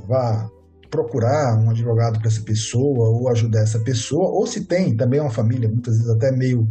[0.07, 0.49] vá
[0.91, 5.31] procurar um advogado para essa pessoa ou ajudar essa pessoa, ou se tem também uma
[5.31, 6.69] família, muitas vezes até meio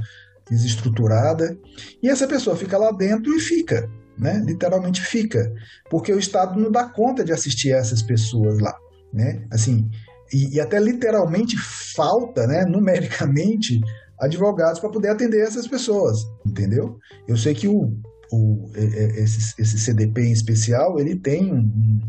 [0.50, 1.58] desestruturada,
[2.04, 4.44] e essa pessoa fica lá dentro e fica, né?
[4.46, 5.52] literalmente fica,
[5.90, 8.76] porque o Estado não dá conta de assistir essas pessoas lá.
[9.12, 9.46] Né?
[9.52, 9.90] Assim,
[10.32, 13.82] e, e até literalmente falta, né, numericamente,
[14.20, 16.98] advogados para poder atender essas pessoas, entendeu?
[17.28, 17.92] Eu sei que o,
[18.32, 22.00] o esse, esse, CDP em especial, ele tem um,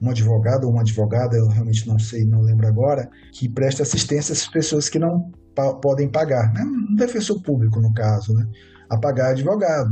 [0.00, 4.32] um advogado ou uma advogada, eu realmente não sei, não lembro agora, que presta assistência
[4.32, 6.62] às pessoas que não pa podem pagar, né?
[6.62, 8.46] um defensor público no caso, né?
[8.90, 9.90] a pagar advogado.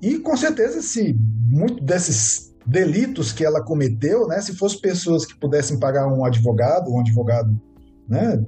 [0.00, 1.14] E com certeza, se
[1.48, 6.90] muito desses delitos que ela cometeu, né, se fossem pessoas que pudessem pagar um advogado,
[6.90, 7.60] um advogado
[8.08, 8.42] né,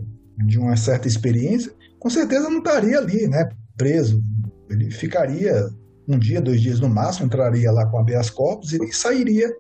[0.46, 4.22] de uma certa experiência, com certeza não estaria ali, né, preso.
[4.70, 5.68] Ele ficaria
[6.08, 9.50] um dia, dois dias no máximo, entraria lá com habeas corpus e sairia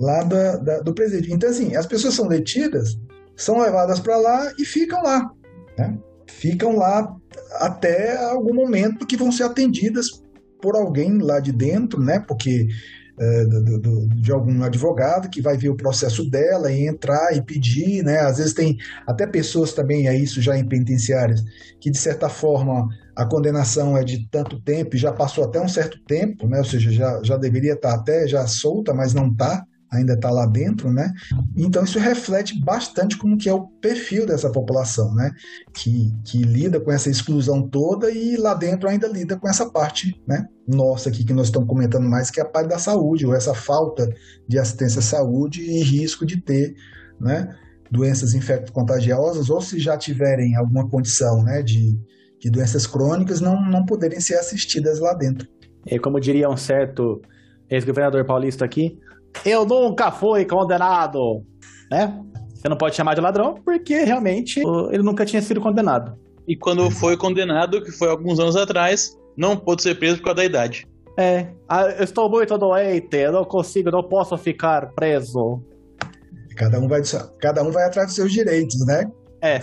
[0.00, 1.32] lá da, da, do presídio.
[1.32, 2.98] Então, assim, as pessoas são detidas,
[3.36, 5.30] são levadas para lá e ficam lá.
[5.78, 5.98] Né?
[6.26, 7.14] Ficam lá
[7.56, 10.22] até algum momento que vão ser atendidas
[10.62, 12.18] por alguém lá de dentro, né?
[12.20, 12.68] Porque
[13.18, 17.42] é, do, do, de algum advogado que vai ver o processo dela e entrar e
[17.42, 18.20] pedir, né?
[18.20, 21.42] Às vezes tem até pessoas também, é isso já em penitenciárias,
[21.80, 25.68] que de certa forma a condenação é de tanto tempo e já passou até um
[25.68, 26.58] certo tempo, né?
[26.58, 30.46] Ou seja, já, já deveria estar até já solta, mas não está ainda está lá
[30.46, 31.12] dentro, né?
[31.56, 35.32] Então isso reflete bastante como que é o perfil dessa população, né?
[35.74, 40.20] Que, que lida com essa exclusão toda e lá dentro ainda lida com essa parte,
[40.26, 40.46] né?
[40.66, 43.54] Nossa aqui que nós estamos comentando mais que é a parte da saúde ou essa
[43.54, 44.08] falta
[44.48, 46.74] de assistência à saúde e risco de ter,
[47.20, 47.48] né?
[47.90, 51.62] Doenças infecto-contagiosas ou se já tiverem alguma condição, né?
[51.62, 51.98] De,
[52.38, 55.48] de doenças crônicas não não poderem ser assistidas lá dentro.
[55.86, 57.20] E como diria um certo
[57.68, 58.98] ex-governador paulista aqui,
[59.44, 61.44] eu nunca fui condenado,
[61.90, 62.18] né?
[62.54, 64.60] Você não pode chamar de ladrão porque realmente
[64.90, 66.18] ele nunca tinha sido condenado.
[66.46, 70.36] E quando foi condenado, que foi alguns anos atrás, não pôde ser preso por causa
[70.36, 70.86] da idade.
[71.18, 71.46] É,
[71.98, 75.62] eu estou muito doente, eu não consigo, não posso ficar preso.
[76.56, 77.00] Cada um vai,
[77.40, 79.10] cada um vai atrás dos seus direitos, né?
[79.42, 79.60] É.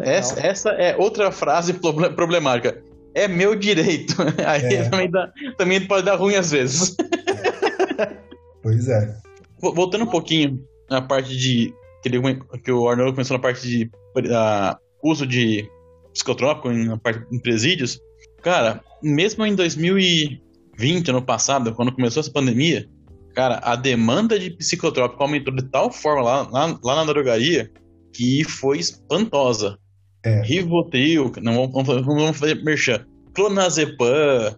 [0.00, 2.82] Essa, essa é outra frase problemática.
[3.14, 4.14] É meu direito.
[4.46, 4.88] Aí é.
[4.88, 6.96] Também, dá, também pode dar ruim às vezes.
[8.62, 9.16] Pois é.
[9.60, 11.74] Voltando um pouquinho na parte de.
[12.02, 12.18] Que, ele,
[12.64, 15.68] que o Arnold começou na parte de uh, uso de
[16.12, 16.88] psicotrópico em,
[17.32, 18.00] em presídios.
[18.42, 22.88] Cara, mesmo em 2020, ano passado, quando começou essa pandemia,
[23.34, 27.70] cara, a demanda de psicotrópico aumentou de tal forma lá, lá, lá na drogaria
[28.12, 29.78] que foi espantosa.
[30.24, 30.42] É.
[30.42, 34.54] Rivotril, não vamos, vamos fazer merchan, clonazepam,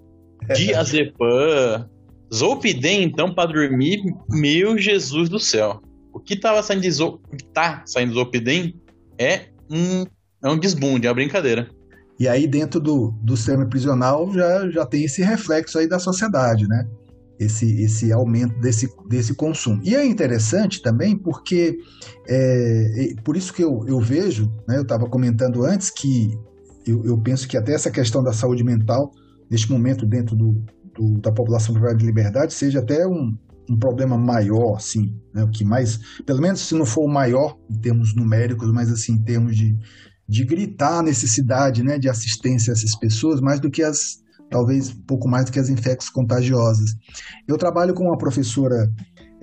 [0.49, 0.53] é.
[0.55, 1.89] diazepam,
[2.33, 5.83] Zolpidem, então, para dormir, meu Jesus do céu.
[6.13, 7.21] O que tava saindo de Zol...
[7.53, 8.75] tá saindo de Zolpidem
[9.19, 10.07] é um,
[10.43, 11.69] é um desbunde, é uma brincadeira.
[12.19, 16.67] E aí, dentro do, do sistema prisional, já, já tem esse reflexo aí da sociedade,
[16.67, 16.87] né?
[17.39, 19.81] Esse, esse aumento desse, desse consumo.
[19.85, 21.77] E é interessante também porque,
[22.29, 26.39] é, por isso que eu, eu vejo, né, eu estava comentando antes que
[26.87, 29.11] eu, eu penso que até essa questão da saúde mental,
[29.51, 30.65] neste momento, dentro do,
[30.95, 33.37] do, da população privada de liberdade seja até um,
[33.69, 35.45] um problema maior, assim, né?
[35.45, 39.15] o que mais, pelo menos se não for o maior em termos numéricos, mas assim
[39.15, 39.77] em termos de,
[40.29, 44.91] de gritar a necessidade, né, de assistência a essas pessoas, mais do que as, talvez
[44.91, 46.91] um pouco mais do que as infecções contagiosas.
[47.49, 48.89] Eu trabalho com uma professora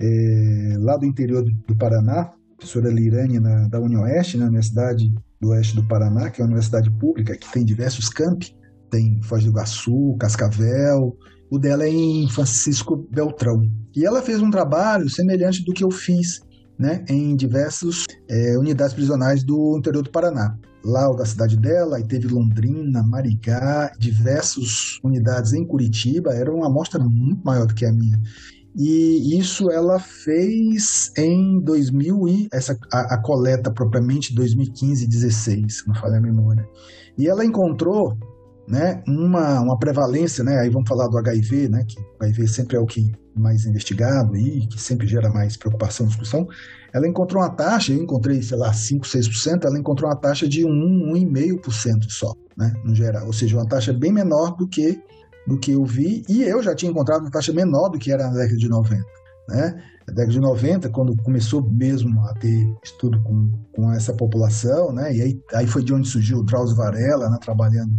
[0.00, 5.76] é, lá do interior do, Paraná, professora Lirane na, da Unioeste, na Universidade do Oeste
[5.76, 8.54] do Paraná, que é uma universidade pública que tem diversos campi,
[8.90, 11.16] tem Foz do Iguaçu, Cascavel,
[11.50, 13.62] o dela é em Francisco Beltrão.
[13.94, 16.40] E ela fez um trabalho semelhante do que eu fiz
[16.78, 20.56] né, em diversas é, unidades prisionais do interior do Paraná.
[20.82, 26.98] Lá da cidade dela, aí teve Londrina, Marigá, diversas unidades em Curitiba, era uma amostra
[26.98, 28.18] muito maior do que a minha.
[28.74, 35.94] E isso ela fez em 2000 e essa a, a coleta propriamente 2015 16, não
[35.94, 36.66] falha a memória.
[37.18, 38.16] E ela encontrou
[38.70, 42.76] né, uma, uma prevalência, né, aí vamos falar do HIV, né, que o HIV sempre
[42.76, 46.46] é o que mais investigado e que sempre gera mais preocupação e discussão,
[46.92, 50.64] ela encontrou uma taxa, eu encontrei, sei lá, 5, 6%, ela encontrou uma taxa de
[50.64, 55.02] 1, 1,5% só, né, no geral, ou seja, uma taxa bem menor do que
[55.46, 58.28] do que eu vi, e eu já tinha encontrado uma taxa menor do que era
[58.28, 59.04] na década de 90,
[59.48, 64.92] né, na década de 90, quando começou mesmo a ter estudo com, com essa população,
[64.92, 67.96] né, e aí, aí foi de onde surgiu o Drauzio Varela, né, trabalhando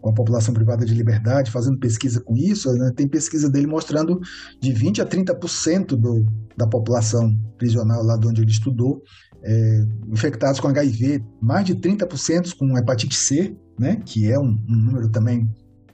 [0.00, 4.20] com a população privada de liberdade, fazendo pesquisa com isso, né, tem pesquisa dele mostrando
[4.60, 6.26] de 20% a 30% do,
[6.56, 9.02] da população prisional lá de onde ele estudou,
[9.42, 14.76] é, infectados com HIV, mais de 30% com hepatite C, né, que é um, um
[14.76, 15.48] número também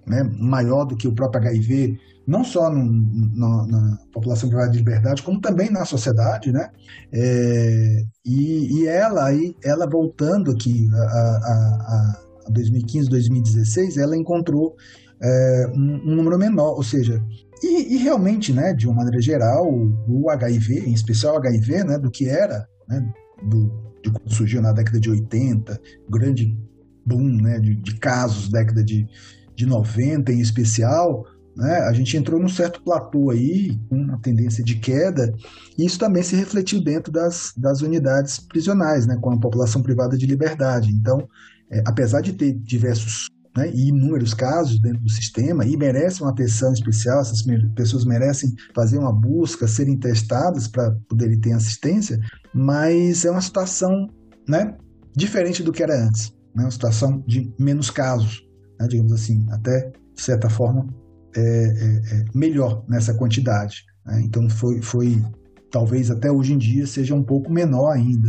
[0.06, 4.78] né, maior do que o próprio HIV, não só no, no, na população privada de
[4.78, 6.70] liberdade, como também na sociedade, né?
[7.12, 11.46] É, e, e, ela aí, ela voltando aqui a, a,
[11.88, 14.76] a 2015, 2016, ela encontrou
[15.22, 17.22] é, um, um, número menor, ou seja,
[17.62, 19.66] e, e, realmente, né, de uma maneira geral,
[20.08, 23.02] o, HIV, em especial o HIV, né, do que era, né,
[23.48, 23.70] do,
[24.02, 26.56] de quando surgiu na década de 80, grande
[27.04, 29.06] boom né, de, de casos, década de,
[29.54, 31.24] de 90 em especial,
[31.56, 35.34] né, a gente entrou num certo platô aí, com uma tendência de queda,
[35.78, 40.18] e isso também se refletiu dentro das, das unidades prisionais, né, com a população privada
[40.18, 40.92] de liberdade.
[40.92, 41.26] Então,
[41.70, 46.30] é, apesar de ter diversos né, e inúmeros casos dentro do sistema e merecem uma
[46.30, 47.42] atenção especial, essas
[47.74, 52.20] pessoas merecem fazer uma busca, serem testadas para poderem ter assistência,
[52.54, 54.08] mas é uma situação
[54.46, 54.76] né,
[55.16, 58.42] diferente do que era antes, né, uma situação de menos casos,
[58.78, 60.86] né, digamos assim, até de certa forma
[61.34, 63.84] é, é, é melhor nessa quantidade.
[64.04, 65.24] Né, então foi, foi,
[65.70, 68.28] talvez até hoje em dia seja um pouco menor ainda,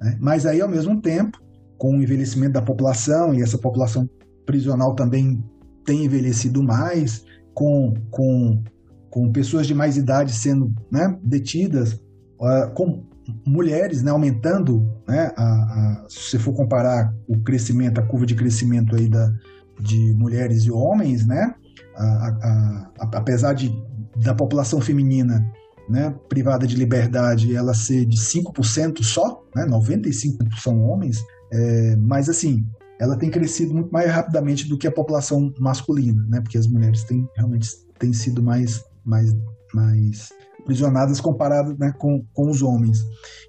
[0.00, 1.49] né, mas aí ao mesmo tempo
[1.80, 4.06] com o envelhecimento da população, e essa população
[4.44, 5.42] prisional também
[5.82, 7.24] tem envelhecido mais,
[7.54, 8.62] com, com,
[9.08, 11.94] com pessoas de mais idade sendo né, detidas,
[12.38, 13.02] uh, com
[13.46, 18.94] mulheres né, aumentando, né, a, a, se for comparar o crescimento, a curva de crescimento
[18.94, 19.32] aí da,
[19.80, 21.54] de mulheres e homens, né,
[21.96, 23.74] a, apesar de,
[24.22, 25.50] da população feminina
[25.88, 32.28] né, privada de liberdade ela ser de 5% só, né, 95% são homens, é, mas
[32.28, 32.66] assim,
[33.00, 36.40] ela tem crescido muito mais rapidamente do que a população masculina, né?
[36.40, 39.34] Porque as mulheres têm realmente têm sido mais, mais,
[39.74, 40.30] mais
[40.64, 43.04] prisionadas comparadas né, com, com os homens.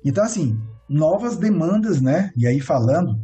[0.05, 2.31] Então, assim, novas demandas, né?
[2.35, 3.19] E aí falando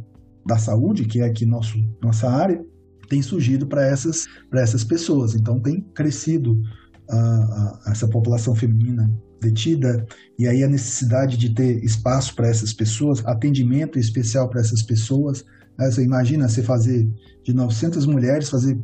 [0.46, 2.62] da saúde, que é aqui nosso, nossa área,
[3.08, 5.34] tem surgido para essas, essas pessoas.
[5.34, 9.10] Então, tem crescido uh, essa população feminina
[9.40, 10.06] detida,
[10.38, 15.44] e aí a necessidade de ter espaço para essas pessoas, atendimento especial para essas pessoas.
[15.78, 15.90] Né?
[15.90, 17.08] Você imagina você fazer
[17.44, 18.78] de 900 mulheres, fazer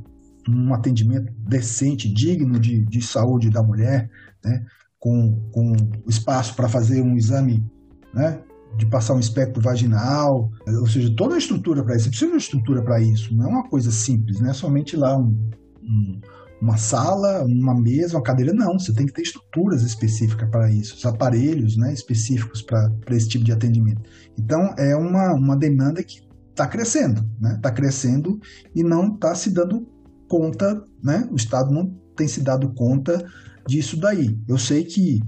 [0.48, 4.10] um atendimento decente, digno de, de saúde da mulher,
[4.44, 4.64] né?
[4.98, 5.74] com, com
[6.08, 7.64] espaço para fazer um exame,
[8.12, 8.40] né?
[8.76, 10.50] de passar um espectro vaginal,
[10.80, 12.04] ou seja, toda a estrutura para isso.
[12.04, 14.96] Você precisa de uma estrutura para isso, não é uma coisa simples, não é somente
[14.96, 15.50] lá um,
[15.82, 16.20] um
[16.64, 18.78] uma sala, uma mesa, uma cadeira, não.
[18.78, 23.44] Você tem que ter estruturas específicas para isso, os aparelhos né, específicos para esse tipo
[23.44, 24.02] de atendimento.
[24.38, 27.58] Então, é uma, uma demanda que está crescendo, está né?
[27.62, 28.40] Tá crescendo
[28.74, 29.86] e não está se dando
[30.28, 31.28] conta, né?
[31.30, 31.86] o Estado não
[32.16, 33.24] tem se dado conta
[33.66, 34.38] disso daí.
[34.48, 35.20] Eu sei que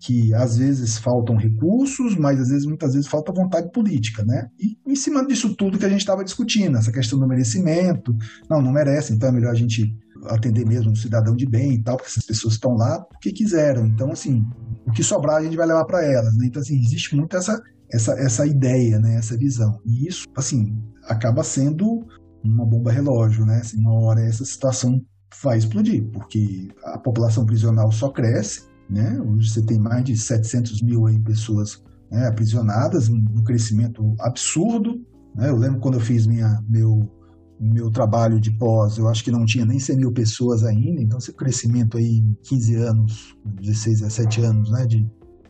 [0.00, 4.48] que às vezes faltam recursos, mas às vezes, muitas vezes, falta vontade política, né?
[4.60, 8.14] E em cima disso tudo que a gente estava discutindo, essa questão do merecimento,
[8.50, 9.96] não, não merece, então é melhor a gente
[10.26, 13.86] atender mesmo um cidadão de bem e tal, porque essas pessoas estão lá porque quiseram.
[13.86, 14.44] Então, assim,
[14.86, 16.46] o que sobrar a gente vai levar para elas, né?
[16.46, 17.60] Então, assim, existe muito essa,
[17.92, 19.16] essa, essa ideia, né?
[19.16, 19.80] Essa visão.
[19.84, 22.06] E isso, assim, acaba sendo
[22.42, 23.58] uma bomba relógio, né?
[23.58, 25.00] Assim, uma hora essa situação
[25.42, 29.18] vai explodir, porque a população prisional só cresce, né?
[29.20, 35.00] Hoje você tem mais de 700 mil aí pessoas né, aprisionadas, um crescimento absurdo.
[35.34, 35.48] Né?
[35.48, 37.10] Eu lembro quando eu fiz minha, meu,
[37.58, 41.18] meu trabalho de pós, eu acho que não tinha nem 100 mil pessoas ainda, então
[41.18, 45.06] esse crescimento aí em 15 anos, 16, 17 anos, né, de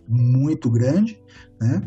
[0.09, 1.21] muito grande,
[1.61, 1.83] né?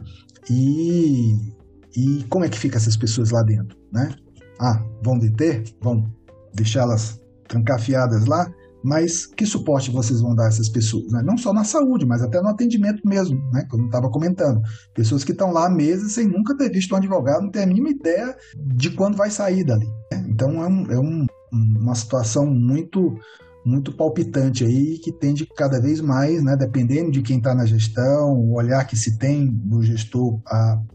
[0.49, 1.53] E,
[1.95, 4.15] e como é que fica essas pessoas lá dentro, né?
[4.59, 5.63] Ah, vão deter?
[5.81, 6.11] Vão
[6.53, 8.51] deixá-las trancafiadas lá?
[8.87, 11.11] Mas que suporte vocês vão dar a essas pessoas?
[11.11, 11.21] Né?
[11.21, 13.67] Não só na saúde, mas até no atendimento mesmo, né?
[13.71, 14.61] eu estava comentando.
[14.93, 17.67] Pessoas que estão lá há meses sem nunca ter visto um advogado, não ter a
[17.67, 19.85] mínima ideia de quando vai sair dali.
[20.09, 20.25] Né?
[20.29, 23.13] Então é, um, é um, uma situação muito
[23.65, 28.31] muito palpitante aí, que tende cada vez mais, né, dependendo de quem está na gestão,
[28.31, 30.39] o olhar que se tem do gestor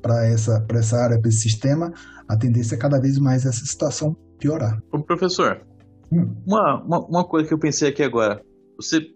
[0.00, 1.92] para essa, essa área, para esse sistema,
[2.26, 4.78] a tendência é cada vez mais essa situação piorar.
[4.90, 5.60] Ô, professor,
[6.46, 8.42] uma, uma, uma, coisa que eu pensei aqui agora.
[8.76, 9.06] Você,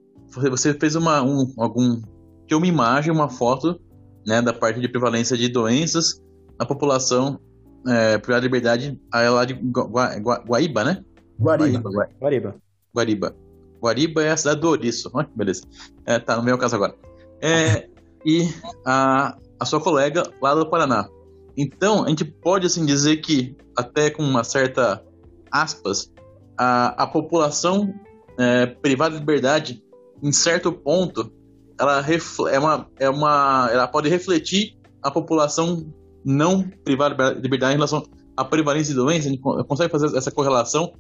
[0.51, 2.01] você fez uma, um, algum,
[2.47, 3.81] tinha uma imagem, uma foto
[4.27, 6.23] né, da parte de prevalência de doenças
[6.59, 7.39] na população
[7.87, 11.05] é, privada de liberdade lá de Gua, Gua, Guaíba, né?
[11.39, 11.91] Guariba.
[12.21, 12.57] Guariba.
[12.95, 13.37] Guariba.
[13.81, 15.11] Guariba é a cidade do Ouriço.
[15.13, 15.63] Olha que beleza.
[16.07, 16.95] É, tá no meu caso agora.
[17.41, 17.89] É,
[18.25, 18.49] e
[18.85, 21.09] a, a sua colega lá do Paraná.
[21.57, 25.03] Então, a gente pode assim dizer que, até com uma certa
[25.51, 26.13] aspas,
[26.59, 27.93] a, a população
[28.39, 29.83] é, privada de liberdade,
[30.23, 31.33] em certo ponto,
[31.79, 32.05] ela
[32.51, 35.87] é uma, é uma, ela pode refletir a população
[36.25, 38.03] não privada de liberdade em relação
[38.37, 39.27] à prevalência de doenças.
[39.27, 40.93] A gente consegue fazer essa correlação?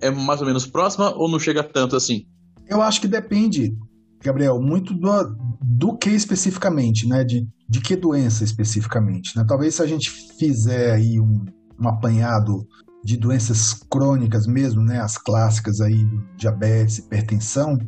[0.00, 2.26] É mais ou menos próxima ou não chega tanto assim?
[2.68, 3.74] Eu acho que depende,
[4.22, 7.24] Gabriel, muito do, do que especificamente, né?
[7.24, 9.36] De, de que doença especificamente.
[9.36, 9.44] Né?
[9.46, 11.44] Talvez se a gente fizer aí um,
[11.80, 12.66] um apanhado
[13.04, 17.78] de doenças crônicas mesmo, né, as clássicas aí diabetes, hipertensão,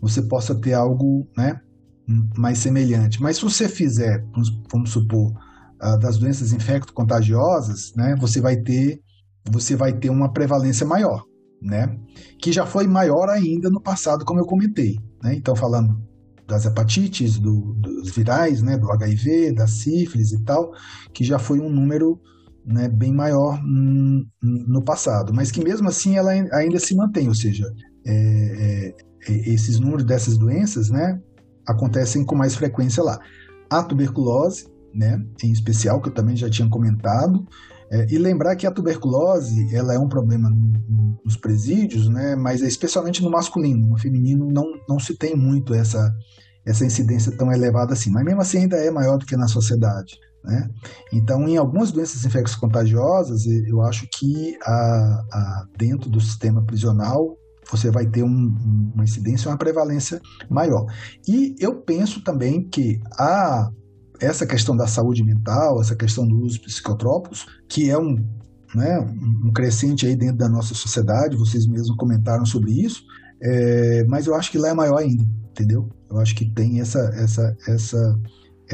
[0.00, 1.60] você possa ter algo, né,
[2.36, 3.22] mais semelhante.
[3.22, 4.26] Mas se você fizer,
[4.70, 5.32] vamos supor,
[6.00, 9.00] das doenças infecto-contagiosas, né, você vai ter
[9.50, 11.22] você vai ter uma prevalência maior,
[11.60, 11.98] né,
[12.40, 15.34] que já foi maior ainda no passado, como eu comentei, né?
[15.34, 16.02] Então falando
[16.46, 20.72] das hepatites, do, dos virais, né, do HIV, da sífilis e tal,
[21.12, 22.18] que já foi um número
[22.66, 27.70] né, bem maior no passado, mas que mesmo assim ela ainda se mantém, ou seja,
[28.06, 28.94] é, é,
[29.28, 31.20] é, esses números dessas doenças né,
[31.66, 33.18] acontecem com mais frequência lá.
[33.70, 37.46] A tuberculose, né, em especial, que eu também já tinha comentado,
[37.90, 42.62] é, e lembrar que a tuberculose ela é um problema no, nos presídios, né, mas
[42.62, 46.14] é especialmente no masculino, no feminino não, não se tem muito essa,
[46.64, 50.18] essa incidência tão elevada assim, mas mesmo assim ainda é maior do que na sociedade.
[50.44, 50.68] Né?
[51.12, 57.36] Então, em algumas doenças infecciosas contagiosas, eu acho que a, a, dentro do sistema prisional
[57.70, 58.54] você vai ter um,
[58.94, 60.20] uma incidência, uma prevalência
[60.50, 60.84] maior.
[61.26, 63.70] E eu penso também que a,
[64.20, 68.16] essa questão da saúde mental, essa questão do uso de psicotrópicos, que é um,
[68.74, 73.02] né, um crescente aí dentro da nossa sociedade, vocês mesmos comentaram sobre isso,
[73.42, 75.88] é, mas eu acho que lá é maior ainda, entendeu?
[76.10, 78.20] Eu acho que tem essa, essa, essa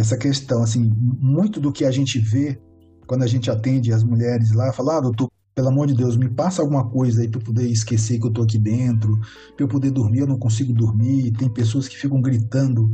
[0.00, 2.58] essa questão, assim, muito do que a gente vê
[3.06, 6.28] quando a gente atende as mulheres lá, fala, ah, doutor, pelo amor de Deus, me
[6.28, 9.18] passa alguma coisa aí para eu poder esquecer que eu tô aqui dentro,
[9.56, 11.32] para eu poder dormir, eu não consigo dormir.
[11.32, 12.90] Tem pessoas que ficam gritando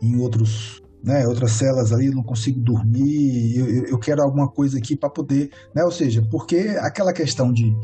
[0.00, 3.56] em outros, né, outras celas ali, eu não consigo dormir.
[3.56, 5.84] Eu, eu quero alguma coisa aqui para poder, né?
[5.84, 7.74] Ou seja, porque aquela questão de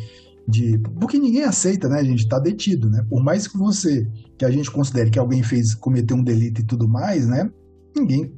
[0.49, 3.05] de porque ninguém aceita, né, a gente tá detido, né?
[3.09, 6.65] Por mais que você que a gente considere que alguém fez cometer um delito e
[6.65, 7.51] tudo mais, né?
[7.95, 8.35] Ninguém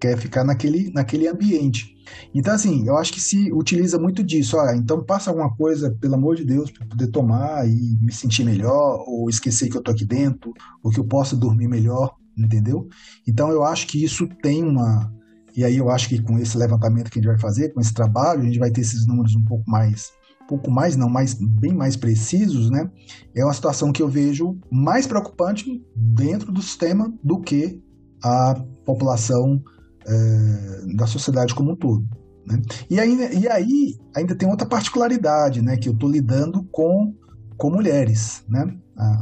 [0.00, 1.96] quer ficar naquele, naquele ambiente.
[2.34, 4.58] Então, assim, eu acho que se utiliza muito disso.
[4.58, 8.44] Ah, então passa alguma coisa, pelo amor de Deus, para poder tomar e me sentir
[8.44, 12.88] melhor, ou esquecer que eu tô aqui dentro, ou que eu possa dormir melhor, entendeu?
[13.26, 15.12] Então, eu acho que isso tem uma.
[15.56, 17.92] E aí, eu acho que com esse levantamento que a gente vai fazer, com esse
[17.92, 20.10] trabalho, a gente vai ter esses números um pouco mais.
[20.48, 22.90] Pouco mais, não, mais, bem mais precisos, né?
[23.36, 27.80] É uma situação que eu vejo mais preocupante dentro do sistema do que
[28.22, 28.54] a
[28.92, 29.62] população
[30.06, 32.04] é, da sociedade como um todo.
[32.46, 32.60] Né?
[32.88, 37.14] E, aí, e aí ainda tem outra particularidade, né, que eu estou lidando com,
[37.56, 38.44] com mulheres.
[38.48, 38.76] Né?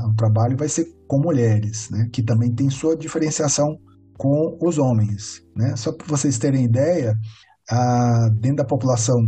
[0.09, 2.09] O trabalho vai ser com mulheres, né?
[2.13, 3.79] Que também tem sua diferenciação
[4.17, 5.75] com os homens, né?
[5.77, 7.17] Só para vocês terem ideia,
[7.71, 9.23] a, dentro da população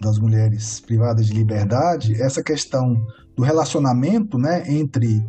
[0.00, 2.94] das mulheres privadas de liberdade, essa questão
[3.36, 5.22] do relacionamento, né, entre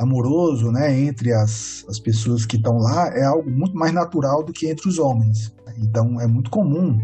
[0.00, 4.52] amoroso, né, entre as, as pessoas que estão lá é algo muito mais natural do
[4.52, 5.54] que entre os homens.
[5.78, 6.98] Então é muito comum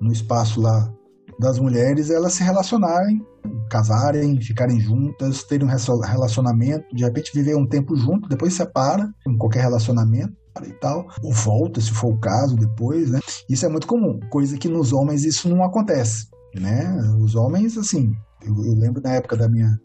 [0.00, 0.90] no espaço lá
[1.38, 3.24] das mulheres elas se relacionarem,
[3.70, 9.36] casarem, ficarem juntas, terem um relacionamento, de repente viver um tempo junto, depois separa, em
[9.36, 10.34] qualquer relacionamento
[10.64, 13.20] e tal, ou volta, se for o caso, depois, né?
[13.48, 16.96] Isso é muito comum, coisa que nos homens isso não acontece, né?
[17.20, 19.78] Os homens, assim, eu, eu lembro na época da minha,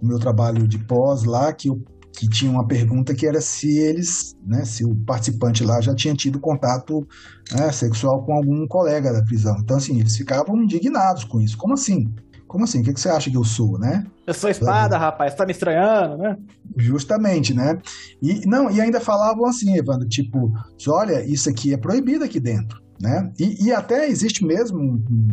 [0.00, 1.82] do meu trabalho de pós lá, que eu
[2.14, 6.14] que tinha uma pergunta que era se eles, né, se o participante lá já tinha
[6.14, 7.06] tido contato
[7.52, 9.56] né, sexual com algum colega da prisão.
[9.60, 11.58] Então, assim, eles ficavam indignados com isso.
[11.58, 12.14] Como assim?
[12.46, 12.80] Como assim?
[12.80, 14.06] O que, que você acha que eu sou, né?
[14.26, 16.38] Eu sou espada, rapaz, você tá me estranhando, né?
[16.76, 17.80] Justamente, né?
[18.22, 20.52] E, não, e ainda falavam assim, Evandro, tipo,
[20.88, 23.32] olha, isso aqui é proibido aqui dentro, né?
[23.40, 25.28] E, e até existe mesmo um,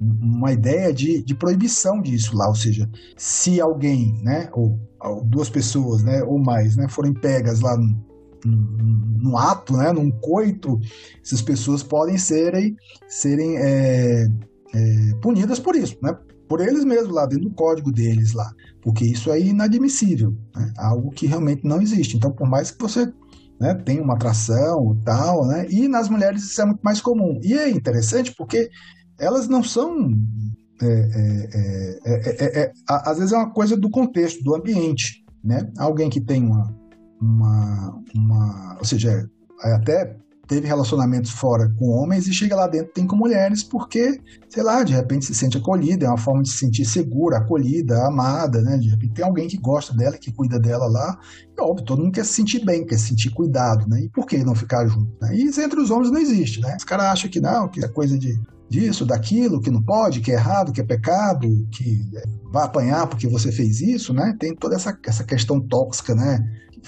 [0.00, 4.78] uma ideia de, de proibição disso lá, ou seja, se alguém, né, ou
[5.24, 7.76] duas pessoas, né, ou mais, né, forem pegas lá
[8.44, 10.78] num, ato, né, num coito,
[11.24, 12.76] essas pessoas podem serem,
[13.08, 14.26] serem é,
[14.74, 16.16] é, punidas por isso, né,
[16.48, 18.50] por eles mesmos lá dentro do código deles lá,
[18.82, 22.16] porque isso é inadmissível, né, algo que realmente não existe.
[22.16, 23.12] Então, por mais que você
[23.60, 27.40] né, tenha uma atração tal, né, e nas mulheres isso é muito mais comum.
[27.42, 28.70] E é interessante porque
[29.18, 30.10] elas não são.
[30.82, 35.24] É é, é, é, às vezes é uma coisa do contexto, do ambiente.
[35.42, 35.70] Né?
[35.78, 36.74] Alguém que tem uma.
[37.20, 39.28] uma, uma ou seja,
[39.62, 40.16] até
[40.46, 44.82] teve relacionamentos fora com homens e chega lá dentro tem com mulheres porque, sei lá,
[44.82, 48.78] de repente se sente acolhida, é uma forma de se sentir segura, acolhida, amada, né?
[48.78, 51.18] De repente tem alguém que gosta dela, que cuida dela lá.
[51.56, 54.02] E óbvio, todo mundo quer se sentir bem, quer se sentir cuidado, né?
[54.02, 55.10] E por que não ficar junto?
[55.20, 55.36] Né?
[55.36, 56.76] E entre os homens não existe, né?
[56.76, 58.38] Os caras acham que não, que é coisa de
[58.68, 62.00] disso, daquilo, que não pode, que é errado, que é pecado, que
[62.52, 64.34] vai apanhar porque você fez isso, né?
[64.38, 66.38] Tem toda essa, essa questão tóxica, né?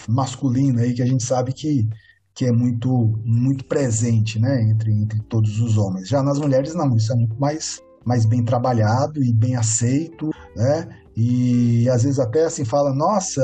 [0.09, 1.89] Masculina aí que a gente sabe que,
[2.35, 4.63] que é muito, muito presente, né?
[4.63, 6.09] Entre, entre todos os homens.
[6.09, 10.89] Já nas mulheres, não, isso é muito mais, mais bem trabalhado e bem aceito, né?
[11.17, 13.43] E às vezes até assim fala, nossa,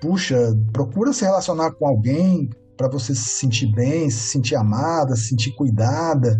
[0.00, 0.36] puxa,
[0.72, 5.52] procura se relacionar com alguém para você se sentir bem, se sentir amada, se sentir
[5.52, 6.38] cuidada.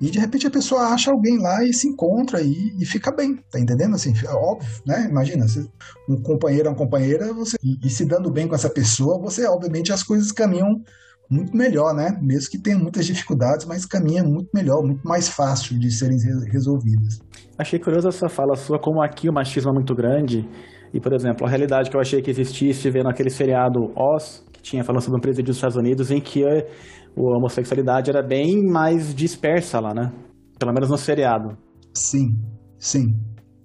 [0.00, 3.36] E de repente a pessoa acha alguém lá e se encontra e, e fica bem,
[3.50, 3.94] tá entendendo?
[3.94, 5.06] Assim, é óbvio, né?
[5.08, 5.46] Imagina,
[6.08, 9.92] um companheiro, uma companheira, você e, e, se dando bem com essa pessoa, você obviamente
[9.92, 10.82] as coisas caminham
[11.30, 12.18] muito melhor, né?
[12.20, 16.18] Mesmo que tenha muitas dificuldades, mas caminha muito melhor, muito mais fácil de serem
[16.50, 17.20] resolvidas.
[17.56, 20.46] Achei curiosa essa fala sua, como aqui o machismo é muito grande.
[20.92, 24.82] E, por exemplo, a realidade que eu achei que existisse vendo aquele seriado Oz, tinha
[24.84, 26.42] falando sobre um presídio dos Estados Unidos em que
[27.16, 30.12] a, homossexualidade era bem mais dispersa lá, né?
[30.58, 31.56] Pelo menos no seriado.
[31.92, 32.38] Sim,
[32.78, 33.16] sim.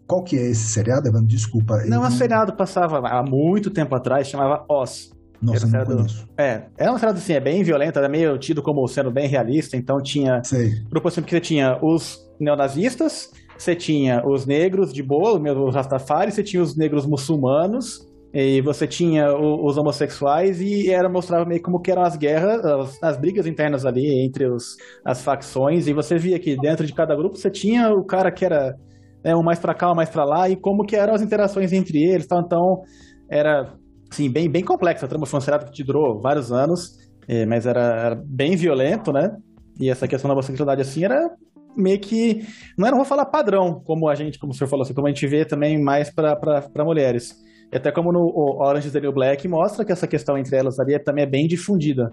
[0.08, 1.28] Qual que é esse seriado, Evandro?
[1.28, 1.78] Desculpa.
[1.86, 5.12] Não, o seriado passava há muito tempo atrás, chamava Oz.
[5.42, 6.06] Nossa, não seriado.
[6.38, 9.78] É, é um seriado assim, é bem violento, era meio tido como sendo bem realista,
[9.78, 10.44] então tinha...
[10.44, 10.72] Sei.
[10.90, 16.32] Grupo assim, porque você tinha os neonazistas, você tinha os negros de boa, os Rastafari,
[16.32, 21.82] você tinha os negros muçulmanos, e você tinha os homossexuais e era mostrava meio como
[21.82, 25.88] que eram as guerras, as, as brigas internas ali entre os, as facções.
[25.88, 28.76] E você via que dentro de cada grupo você tinha o cara que era
[29.24, 31.74] né, um mais para cá, um mais para lá, e como que eram as interações
[31.74, 32.26] entre eles.
[32.26, 32.82] Então, então
[33.30, 33.74] era
[34.12, 35.06] assim, bem, bem complexo.
[35.06, 39.36] A trama seriado que durou vários anos, é, mas era, era, bem violento, né?
[39.80, 41.32] E essa questão da homossexualidade assim era
[41.76, 42.46] meio que.
[42.78, 45.10] Não era, vou falar padrão, como a gente, como o senhor falou assim, como a
[45.10, 47.49] gente vê também mais para mulheres.
[47.72, 50.80] E até como no Orange is the New Black mostra que essa questão entre elas
[50.80, 52.12] ali também é bem difundida.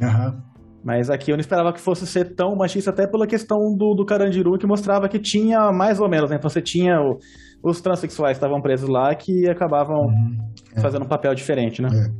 [0.00, 0.40] Uhum.
[0.84, 4.06] Mas aqui eu não esperava que fosse ser tão machista, até pela questão do, do
[4.06, 6.36] Carandiru, que mostrava que tinha mais ou menos, né?
[6.36, 7.18] Então você tinha o,
[7.62, 10.38] os transexuais que estavam presos lá que acabavam uhum.
[10.76, 10.80] é.
[10.80, 11.88] fazendo um papel diferente, né?
[11.92, 12.10] É.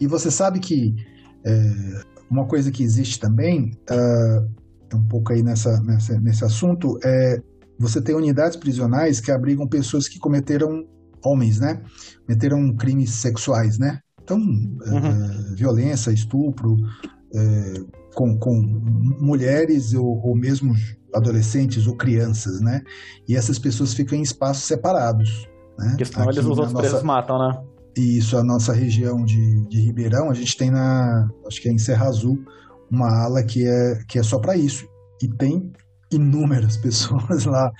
[0.00, 0.94] E você sabe que
[1.44, 1.52] é,
[2.30, 7.36] uma coisa que existe também, uh, um pouco aí nessa, nessa, nesse assunto, é
[7.78, 10.84] você tem unidades prisionais que abrigam pessoas que cometeram
[11.24, 11.82] homens, né?
[12.26, 14.00] Cometeram crimes sexuais, né?
[14.22, 15.50] Então, uhum.
[15.52, 16.76] é, violência, estupro,
[17.34, 17.74] é,
[18.14, 18.52] com, com
[19.20, 20.74] mulheres ou, ou mesmo
[21.14, 22.82] adolescentes ou crianças, né?
[23.28, 25.48] E essas pessoas ficam em espaços separados.
[25.78, 25.88] Né?
[25.90, 26.88] Porque senão eles, os outros nossa...
[26.88, 27.62] presos matam, né?
[27.96, 31.78] Isso, a nossa região de, de Ribeirão, a gente tem na, acho que é em
[31.78, 32.38] Serra Azul,
[32.90, 34.86] uma ala que é, que é só para isso.
[35.22, 35.72] E tem
[36.10, 37.70] inúmeras pessoas lá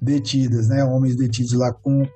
[0.00, 0.84] detidas, né?
[0.84, 2.06] Homens detidos lá com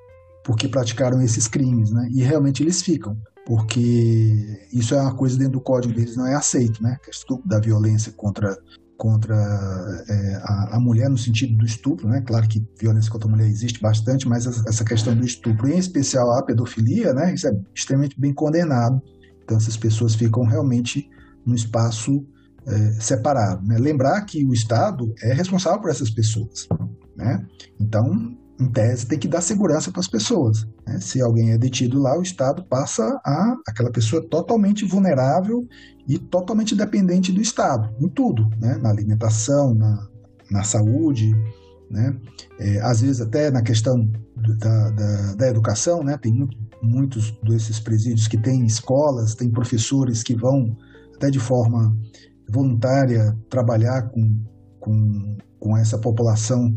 [0.43, 2.07] porque praticaram esses crimes, né?
[2.11, 6.35] E realmente eles ficam, porque isso é uma coisa dentro do código deles não é
[6.35, 6.97] aceito, né?
[7.05, 8.55] A da violência contra
[8.97, 9.35] contra
[10.07, 12.21] é, a, a, mulher no sentido do estupro, né?
[12.21, 16.31] Claro que violência contra a mulher existe bastante, mas essa questão do estupro, em especial
[16.37, 17.33] a pedofilia, né?
[17.33, 19.01] Isso é extremamente bem condenado.
[19.43, 21.09] Então essas pessoas ficam realmente
[21.43, 22.23] no espaço
[22.67, 23.65] é, separado.
[23.67, 23.79] Né?
[23.79, 26.67] Lembrar que o Estado é responsável por essas pessoas,
[27.15, 27.43] né?
[27.79, 30.67] Então em tese, tem que dar segurança para as pessoas.
[30.85, 30.99] Né?
[30.99, 35.67] Se alguém é detido lá, o Estado passa a aquela pessoa totalmente vulnerável
[36.07, 38.77] e totalmente dependente do Estado, em tudo, né?
[38.77, 40.07] na alimentação, na,
[40.51, 41.33] na saúde,
[41.89, 42.15] né?
[42.57, 44.09] É, às vezes até na questão
[44.59, 46.17] da, da, da educação, né?
[46.17, 50.77] tem muito, muitos desses presídios que têm escolas, tem professores que vão
[51.15, 51.95] até de forma
[52.49, 54.43] voluntária trabalhar com,
[54.79, 56.73] com, com essa população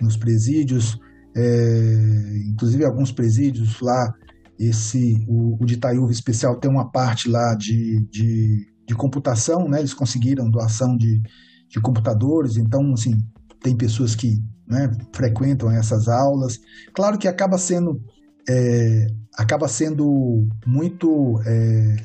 [0.00, 0.98] nos presídios,
[1.36, 4.12] é, inclusive alguns presídios lá,
[4.58, 9.80] esse o, o de Itaiúva especial tem uma parte lá de, de, de computação, né?
[9.80, 11.20] Eles conseguiram doação de,
[11.68, 13.18] de computadores, então assim
[13.60, 16.58] tem pessoas que né, frequentam essas aulas.
[16.94, 18.00] Claro que acaba sendo
[18.48, 19.06] é,
[19.36, 21.96] acaba sendo muito é,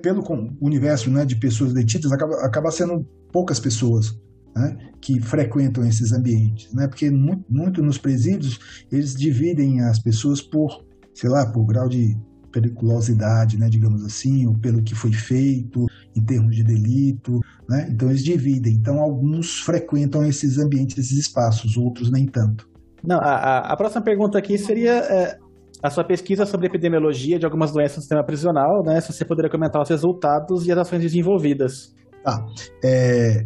[0.00, 0.22] pelo
[0.60, 4.14] universo né, de pessoas detidas acaba, acaba sendo poucas pessoas
[4.54, 8.58] né, que frequentam esses ambientes, né, porque muito, muito, nos presídios
[8.90, 10.84] eles dividem as pessoas por,
[11.14, 12.16] sei lá, por grau de
[12.52, 18.10] periculosidade, né, digamos assim, ou pelo que foi feito em termos de delito, né, então
[18.10, 18.74] eles dividem.
[18.74, 22.68] Então alguns frequentam esses ambientes, esses espaços, outros nem tanto.
[23.02, 25.38] Não, a, a próxima pergunta aqui seria é,
[25.82, 29.00] a sua pesquisa sobre epidemiologia de algumas doenças no sistema prisional, né?
[29.00, 31.92] Se você poderia comentar os resultados e as ações desenvolvidas.
[32.22, 32.46] Tá.
[32.84, 33.44] É,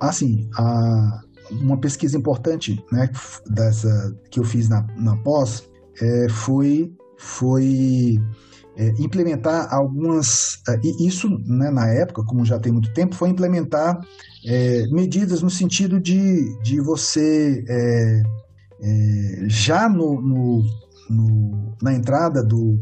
[0.00, 1.20] assim, a,
[1.50, 3.10] uma pesquisa importante né,
[3.46, 5.68] dessa, que eu fiz na, na pós
[6.00, 8.18] é, foi, foi
[8.76, 10.62] é, implementar algumas.
[10.68, 13.98] É, e isso, né, na época, como já tem muito tempo, foi implementar
[14.46, 18.22] é, medidas no sentido de, de você, é,
[18.80, 20.62] é, já no, no,
[21.10, 22.78] no, na entrada do,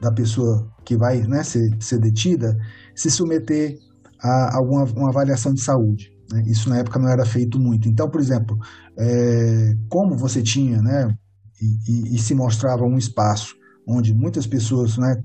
[0.00, 2.56] da pessoa que vai né, ser, ser detida,
[2.94, 3.78] se submeter
[4.20, 6.10] a alguma uma avaliação de saúde.
[6.32, 6.42] Né?
[6.46, 7.88] Isso na época não era feito muito.
[7.88, 8.58] Então, por exemplo,
[8.98, 11.16] é, como você tinha, né,
[11.60, 13.54] e, e, e, se mostrava um espaço
[13.86, 15.22] onde muitas pessoas, né,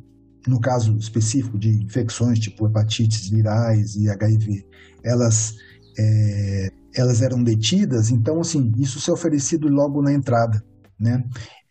[0.48, 4.66] no caso específico de infecções tipo hepatites virais e HIV,
[5.04, 5.56] elas
[6.00, 8.12] é, elas eram detidas.
[8.12, 10.64] Então, assim, isso ser oferecido logo na entrada,
[11.00, 11.24] né?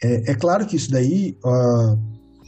[0.02, 1.98] É, é claro que isso daí uh,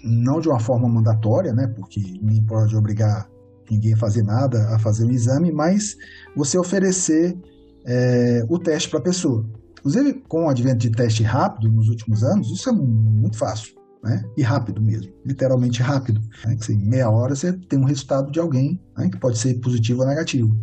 [0.04, 1.66] não de uma forma mandatória, né?
[1.66, 3.28] Porque ninguém pode obrigar
[3.72, 5.96] ninguém fazer nada a fazer o exame, mas
[6.36, 7.36] você oferecer
[7.84, 9.46] é, o teste para a pessoa.
[9.78, 13.74] Inclusive, com o advento de teste rápido nos últimos anos, isso é muito fácil.
[14.02, 14.22] Né?
[14.36, 16.20] E rápido mesmo, literalmente rápido.
[16.44, 16.56] Né?
[16.56, 19.08] Que, em meia hora você tem um resultado de alguém né?
[19.08, 20.56] que pode ser positivo ou negativo.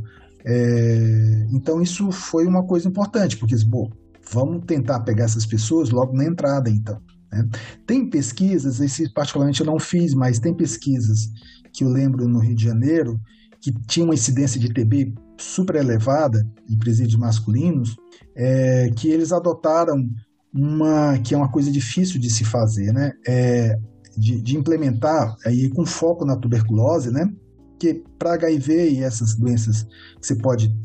[0.45, 3.89] É, então isso foi uma coisa importante, porque bom,
[4.31, 7.01] vamos tentar pegar essas pessoas logo na entrada, então.
[7.31, 7.47] Né?
[7.85, 11.29] Tem pesquisas, esse particularmente eu não fiz, mas tem pesquisas
[11.73, 13.19] que eu lembro no Rio de Janeiro,
[13.61, 17.95] que tinha uma incidência de TB super elevada em presídios masculinos,
[18.35, 20.07] é, que eles adotaram
[20.53, 23.13] uma que é uma coisa difícil de se fazer, né?
[23.27, 23.77] É,
[24.17, 27.31] de, de, implementar aí com foco na tuberculose, né?
[27.79, 29.83] Que para HIV e essas doenças
[30.19, 30.75] que você pode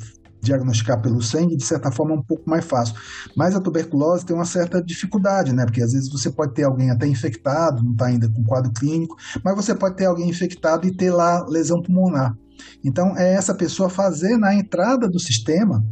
[0.45, 2.95] diagnosticar pelo sangue, de certa forma, é um pouco mais fácil.
[3.36, 5.64] Mas a tuberculose tem uma certa dificuldade, né?
[5.64, 9.16] Porque às vezes você pode ter alguém até infectado, não está ainda com quadro clínico,
[9.45, 12.36] mas você pode ter alguém infectado e ter lá lesão pulmonar.
[12.84, 15.84] Então, é essa pessoa fazer na entrada do sistema,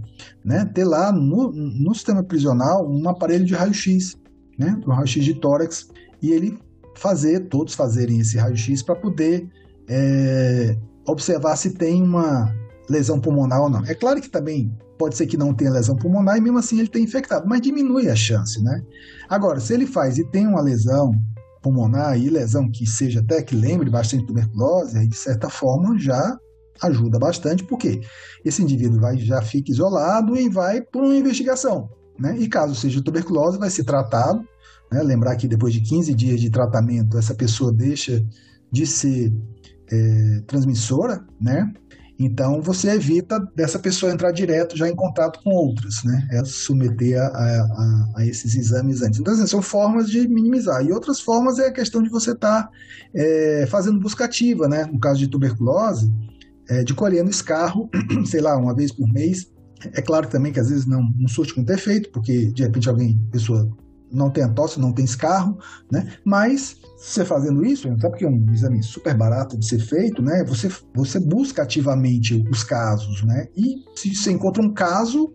[0.45, 4.17] né, ter lá no, no sistema prisional um aparelho de raio-x,
[4.59, 5.89] né, um raio-x de tórax,
[6.23, 6.59] e ele
[6.95, 9.49] fazer, todos fazerem esse raio-x para poder
[9.89, 10.77] é,
[11.07, 12.55] observar se tem uma,
[12.89, 13.85] lesão pulmonar ou não.
[13.85, 16.89] É claro que também pode ser que não tenha lesão pulmonar e mesmo assim ele
[16.89, 18.83] tem infectado, mas diminui a chance, né?
[19.29, 21.13] Agora, se ele faz e tem uma lesão
[21.63, 26.37] pulmonar e lesão que seja até que lembre bastante tuberculose, aí de certa forma já
[26.83, 28.01] ajuda bastante, porque
[28.45, 32.37] esse indivíduo vai, já fica isolado e vai por uma investigação, né?
[32.39, 34.41] E caso seja tuberculose, vai ser tratado,
[34.91, 35.03] né?
[35.03, 38.25] Lembrar que depois de 15 dias de tratamento, essa pessoa deixa
[38.71, 39.33] de ser
[39.91, 41.73] é, transmissora, né?
[42.25, 46.29] Então você evita dessa pessoa entrar direto já em contato com outras, né?
[46.33, 49.21] É submeter a, a, a esses exames antes.
[49.21, 50.85] Então, assim, são formas de minimizar.
[50.85, 52.71] E outras formas é a questão de você estar tá,
[53.15, 54.85] é, fazendo busca ativa, né?
[54.85, 56.13] No caso de tuberculose,
[56.69, 57.89] é, de colhendo escarro,
[58.27, 59.51] sei lá, uma vez por mês.
[59.95, 63.19] É claro também que às vezes não, não surte muito efeito, porque de repente alguém,
[63.33, 63.69] pessoa
[64.13, 65.59] não tem tosse, não tem escarro,
[65.91, 66.13] né?
[66.25, 70.45] Mas você fazendo isso, sabe que é um exame super barato de ser feito, né?
[70.45, 73.47] Você, você busca ativamente os casos, né?
[73.57, 75.33] E se você encontra um caso,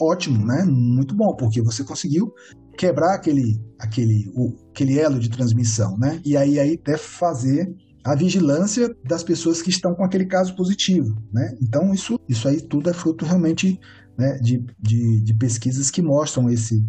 [0.00, 0.64] ótimo, né?
[0.64, 2.32] Muito bom, porque você conseguiu
[2.76, 6.20] quebrar aquele, aquele, o, aquele elo de transmissão, né?
[6.24, 11.14] E aí, aí deve fazer a vigilância das pessoas que estão com aquele caso positivo,
[11.32, 11.54] né?
[11.60, 13.78] Então isso, isso aí tudo é fruto realmente
[14.16, 16.84] né, de, de, de pesquisas que mostram esse,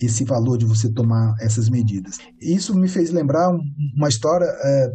[0.00, 2.18] esse valor de você tomar essas medidas.
[2.40, 3.50] Isso me fez lembrar
[3.94, 4.46] uma história.
[4.46, 4.92] É,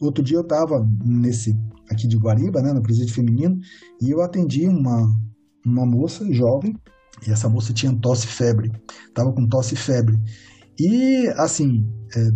[0.00, 1.54] outro dia eu estava nesse
[1.90, 3.56] aqui de Guariba, né, no presídio feminino,
[4.00, 5.10] e eu atendi uma,
[5.64, 6.76] uma moça jovem,
[7.26, 8.70] e essa moça tinha tosse e febre,
[9.06, 10.18] estava com tosse e febre.
[10.78, 12.30] E, assim, é,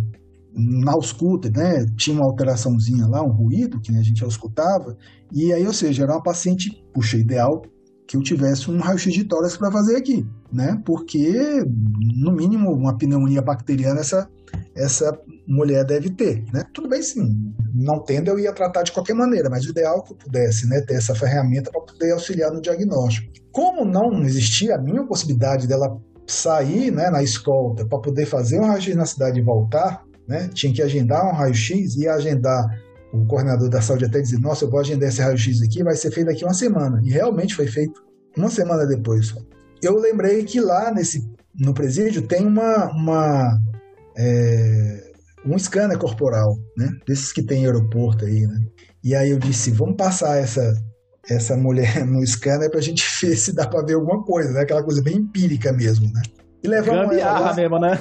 [0.55, 4.97] na ausculta, né, tinha uma alteraçãozinha lá, um ruído que a gente já escutava,
[5.31, 7.61] e aí, ou seja, era uma paciente, puxa, ideal
[8.13, 10.79] que eu tivesse um raio-x de tórax para fazer aqui, né?
[10.85, 11.63] Porque,
[12.15, 14.29] no mínimo, uma pneumonia bacteriana essa,
[14.75, 16.63] essa mulher deve ter, né?
[16.73, 17.27] Tudo bem, sim.
[17.73, 20.69] Não tendo, eu ia tratar de qualquer maneira, mas o ideal é que eu pudesse,
[20.69, 20.81] né?
[20.81, 23.31] Ter essa ferramenta para poder auxiliar no diagnóstico.
[23.51, 28.67] Como não existia a mínima possibilidade dela sair, né, na escolta para poder fazer um
[28.67, 30.49] raio-x na cidade e voltar, né?
[30.53, 32.63] Tinha que agendar um raio-x e agendar
[33.13, 36.09] o coordenador da saúde até dizer, nossa, eu vou agendar esse raio-x aqui, vai ser
[36.11, 36.99] feito daqui uma semana.
[37.03, 38.03] E realmente foi feito
[38.35, 39.33] uma semana depois.
[39.83, 41.23] Eu lembrei que lá nesse,
[41.55, 43.59] no presídio tem uma, uma
[44.17, 45.11] é,
[45.45, 46.89] um scanner corporal, né?
[47.07, 48.59] Desses que tem em aeroporto aí, né?
[49.03, 50.73] E aí eu disse, vamos passar essa,
[51.29, 54.61] essa mulher no scanner para a gente ver se dá para ver alguma coisa, né?
[54.61, 56.21] Aquela coisa bem empírica mesmo, né?
[56.63, 57.53] E levamos gambiarra ela lá...
[57.53, 57.99] mesmo, né?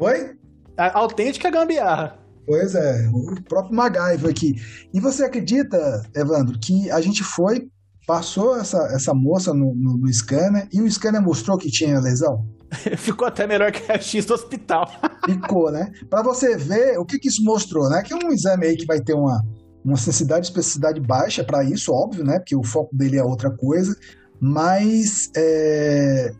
[0.00, 0.36] Oi?
[0.76, 2.27] A autêntica gambiarra.
[2.48, 4.54] Pois é, o próprio MacGyver aqui.
[4.94, 7.68] E você acredita, Evandro, que a gente foi,
[8.06, 12.46] passou essa, essa moça no, no, no scanner e o scanner mostrou que tinha lesão?
[12.96, 14.90] Ficou até melhor que a X do hospital.
[15.28, 15.92] Ficou, né?
[16.08, 18.02] Para você ver o que, que isso mostrou, né?
[18.02, 19.44] Que é um exame aí que vai ter uma,
[19.84, 22.38] uma sensibilidade e especificidade baixa para isso, óbvio, né?
[22.38, 23.94] Porque o foco dele é outra coisa.
[24.40, 26.32] Mas é,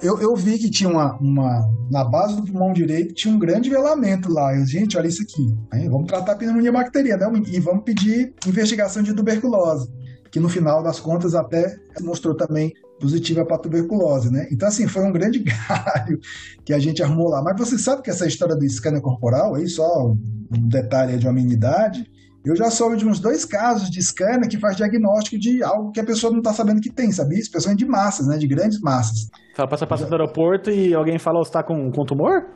[0.00, 1.68] eu, eu vi que tinha uma, uma.
[1.90, 4.54] Na base do pulmão direito tinha um grande velamento lá.
[4.56, 5.54] Eu, gente, olha isso aqui.
[5.88, 7.42] Vamos tratar a pneumonia bacteriana né?
[7.48, 9.90] e vamos pedir investigação de tuberculose.
[10.30, 14.46] Que no final das contas até mostrou também positiva para tuberculose, né?
[14.52, 16.20] Então, assim, foi um grande galho
[16.64, 17.42] que a gente arrumou lá.
[17.42, 21.32] Mas você sabe que essa história do scanner corporal, aí só um detalhe de uma
[21.32, 22.06] amenidade,
[22.44, 26.00] eu já soube de uns dois casos de scanner que faz diagnóstico de algo que
[26.00, 27.38] a pessoa não está sabendo que tem, sabia?
[27.38, 28.36] Especialmente de massas, né?
[28.36, 29.28] De grandes massas.
[29.56, 32.46] Ela passa passando no aeroporto e alguém fala, você está com, com tumor?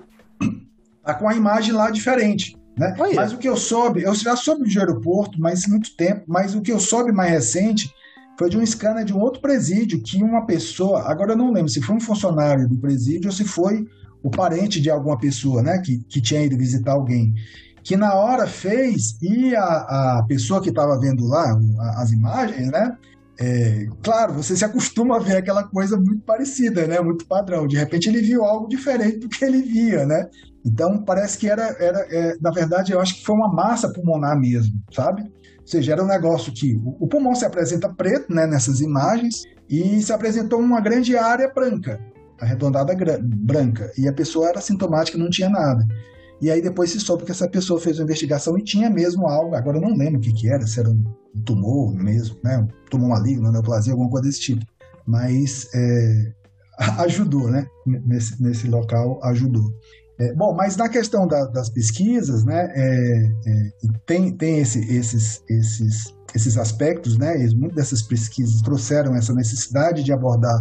[1.07, 2.57] Tá com a imagem lá diferente.
[2.77, 2.93] Né?
[3.15, 6.61] Mas o que eu soube, eu já soube de aeroporto, mas muito tempo, mas o
[6.61, 7.89] que eu soube mais recente
[8.37, 11.71] foi de um scanner de um outro presídio que uma pessoa, agora eu não lembro
[11.71, 13.87] se foi um funcionário do presídio ou se foi
[14.23, 17.33] o parente de alguma pessoa, né, que, que tinha ido visitar alguém
[17.87, 19.63] que na hora fez e a,
[20.19, 21.57] a pessoa que estava vendo lá
[21.99, 22.97] as imagens, né?
[23.39, 26.99] É, claro, você se acostuma a ver aquela coisa muito parecida, né?
[27.01, 27.65] Muito padrão.
[27.65, 30.29] De repente ele viu algo diferente do que ele via, né?
[30.65, 34.37] Então parece que era, era é, na verdade, eu acho que foi uma massa pulmonar
[34.37, 35.23] mesmo, sabe?
[35.23, 38.49] Ou seja, era um negócio que o, o pulmão se apresenta preto, né?
[38.49, 42.01] Nessas imagens e se apresentou uma grande área branca,
[42.41, 45.87] arredondada branca, e a pessoa era sintomática, não tinha nada.
[46.41, 49.55] E aí depois se soube que essa pessoa fez uma investigação e tinha mesmo algo,
[49.55, 51.03] agora eu não lembro o que, que era, se era um
[51.45, 52.59] tumor mesmo, né?
[52.59, 54.65] Um tumor maligno, neoplasia, alguma coisa desse tipo.
[55.07, 56.33] Mas é,
[57.05, 57.67] ajudou, né?
[57.87, 59.73] Nesse, nesse local ajudou.
[60.19, 63.71] É, bom, mas na questão da, das pesquisas, né, é, é,
[64.07, 70.13] tem, tem esse, esses, esses, esses aspectos, né, muitas dessas pesquisas trouxeram essa necessidade de
[70.15, 70.59] abordar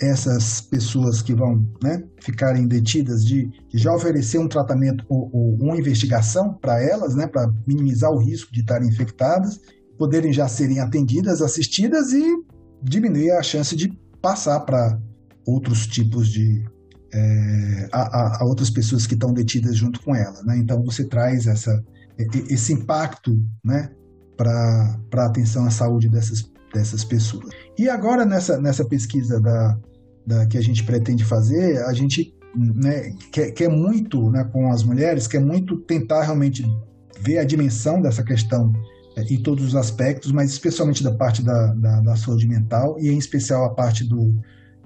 [0.00, 5.54] essas pessoas que vão né, ficarem detidas de, de, já oferecer um tratamento ou, ou
[5.56, 9.60] uma investigação para elas, né, para minimizar o risco de estarem infectadas,
[9.98, 12.24] poderem já serem atendidas, assistidas e
[12.82, 14.98] diminuir a chance de passar para
[15.46, 16.64] outros tipos de
[17.14, 20.56] é, a, a, outras pessoas que estão detidas junto com ela, né?
[20.56, 21.82] Então você traz essa
[22.48, 23.90] esse impacto, né,
[24.36, 26.42] para a atenção à saúde dessas
[26.72, 27.50] dessas pessoas.
[27.78, 29.78] E agora, nessa, nessa pesquisa da,
[30.26, 34.82] da, que a gente pretende fazer, a gente né, quer, quer muito, né, com as
[34.82, 36.64] mulheres, quer muito tentar realmente
[37.20, 38.72] ver a dimensão dessa questão
[39.16, 43.08] é, em todos os aspectos, mas especialmente da parte da, da, da saúde mental e
[43.08, 44.34] em especial a parte do,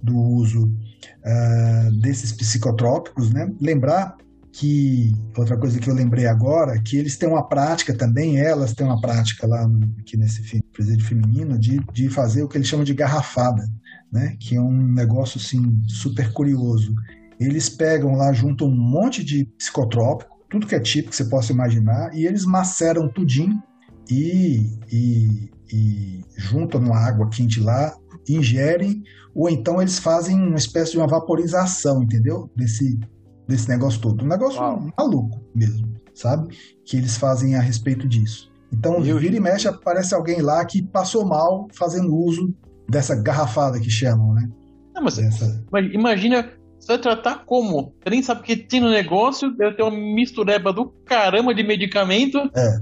[0.03, 3.51] do uso uh, desses psicotrópicos, né?
[3.61, 4.17] Lembrar
[4.59, 8.87] que outra coisa que eu lembrei agora, que eles têm uma prática também, elas têm
[8.87, 12.83] uma prática lá no, aqui nesse presídio feminino de, de fazer o que eles chamam
[12.85, 13.63] de garrafada,
[14.11, 14.35] né?
[14.41, 16.95] Que é um negócio assim super curioso.
[17.39, 21.53] eles pegam lá, juntam um monte de psicotrópico, tudo que é tipo que você possa
[21.53, 23.63] imaginar, e eles maceram tudinho
[24.11, 27.95] e, e, e juntam numa água quente lá,
[28.27, 29.03] ingerem,
[29.35, 32.51] ou então eles fazem uma espécie de uma vaporização, entendeu?
[32.57, 32.99] Desse,
[33.47, 34.25] desse negócio todo.
[34.25, 34.91] Um negócio Uau.
[34.99, 36.57] maluco mesmo, sabe?
[36.85, 38.51] Que eles fazem a respeito disso.
[38.73, 39.19] Então, Eu...
[39.19, 42.55] vira e mexe, aparece alguém lá que passou mal fazendo uso
[42.89, 44.49] dessa garrafada que chamam, né?
[44.95, 45.63] Não, mas Dessa...
[45.93, 47.95] imagina, você vai tratar como?
[48.03, 51.63] Você nem sabe o que tem no negócio, deve ter uma mistureba do caramba de
[51.63, 52.39] medicamento.
[52.55, 52.81] É.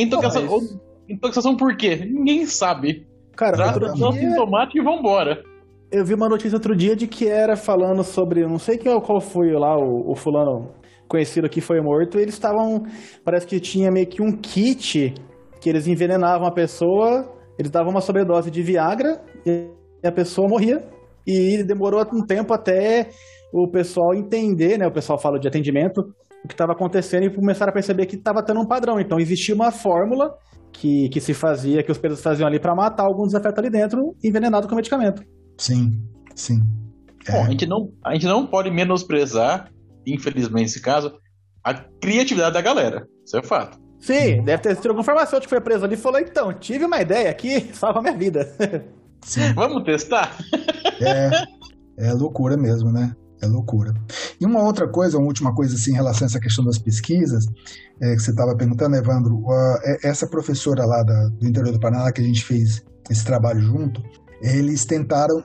[0.00, 0.78] Intoxicação, mas...
[1.08, 1.96] intoxicação por quê?
[1.96, 3.06] Ninguém sabe.
[3.36, 5.42] Cara, Trata só sintomático e vambora.
[5.92, 9.20] Eu vi uma notícia outro dia de que era falando sobre, não sei qual, qual
[9.20, 10.72] foi lá, o, o fulano
[11.08, 12.84] conhecido que foi morto, eles estavam,
[13.24, 15.12] parece que tinha meio que um kit
[15.60, 19.68] que eles envenenavam a pessoa, eles davam uma sobredose de Viagra e
[20.06, 20.80] a pessoa morria.
[21.26, 23.10] E demorou um tempo até
[23.52, 24.86] o pessoal entender, né?
[24.86, 26.00] O pessoal fala de atendimento,
[26.44, 28.98] o que estava acontecendo e começaram a perceber que estava tendo um padrão.
[29.00, 30.30] Então existia uma fórmula
[30.72, 34.00] que, que se fazia, que os pedros faziam ali para matar alguns afetos ali dentro,
[34.24, 35.22] envenenado com medicamento.
[35.60, 36.02] Sim,
[36.34, 36.62] sim.
[37.28, 37.32] É.
[37.32, 39.70] Bom, a gente, não, a gente não pode menosprezar,
[40.06, 41.12] infelizmente nesse caso,
[41.62, 43.06] a criatividade da galera.
[43.24, 43.78] Isso é fato.
[44.00, 47.02] Sim, deve ter sido algum farmacêutico que foi preso ali e falou: então, tive uma
[47.02, 48.50] ideia aqui, salva minha vida.
[49.22, 49.52] Sim.
[49.52, 50.34] Vamos testar?
[50.98, 51.30] É,
[52.08, 53.14] é loucura mesmo, né?
[53.42, 53.92] É loucura.
[54.40, 57.44] E uma outra coisa, uma última coisa assim, em relação a essa questão das pesquisas,
[58.00, 62.10] é, que você estava perguntando, Evandro, uh, essa professora lá da, do interior do Paraná,
[62.12, 64.02] que a gente fez esse trabalho junto,
[64.40, 65.42] eles tentaram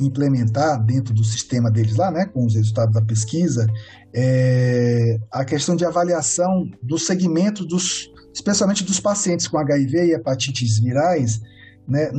[0.00, 3.66] implementar dentro do sistema deles lá, né, com os resultados da pesquisa,
[4.14, 10.78] é, a questão de avaliação dos segmentos dos, especialmente dos pacientes com HIV e hepatites
[10.78, 11.40] virais,
[11.86, 12.10] né,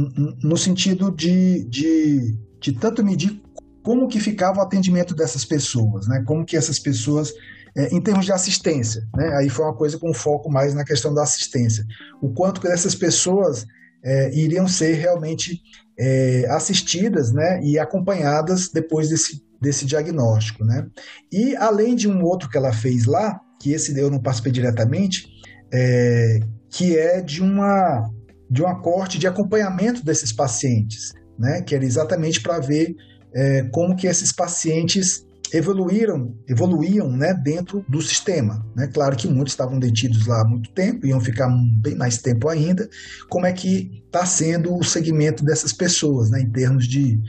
[0.44, 3.42] no sentido de, de, de tanto medir
[3.82, 7.34] como que ficava o atendimento dessas pessoas, né, como que essas pessoas
[7.76, 11.14] é, em termos de assistência, né, aí foi uma coisa com foco mais na questão
[11.14, 11.86] da assistência,
[12.22, 13.66] o quanto que essas pessoas
[14.04, 15.62] é, iriam ser realmente
[15.98, 20.66] é, assistidas né, e acompanhadas depois desse, desse diagnóstico.
[20.66, 20.88] Né?
[21.32, 25.28] E além de um outro que ela fez lá, que esse eu não participei diretamente,
[25.74, 26.40] é,
[26.70, 28.10] que é de uma
[28.50, 31.64] de uma corte de acompanhamento desses pacientes, né?
[31.64, 32.94] que era exatamente para ver
[33.34, 38.66] é, como que esses pacientes evoluíram, evoluíam né, dentro do sistema.
[38.76, 38.88] Né?
[38.88, 41.48] Claro que muitos estavam detidos lá há muito tempo, iam ficar
[41.80, 42.90] bem mais tempo ainda.
[43.30, 47.22] Como é que está sendo o segmento dessas pessoas, né, em termos de,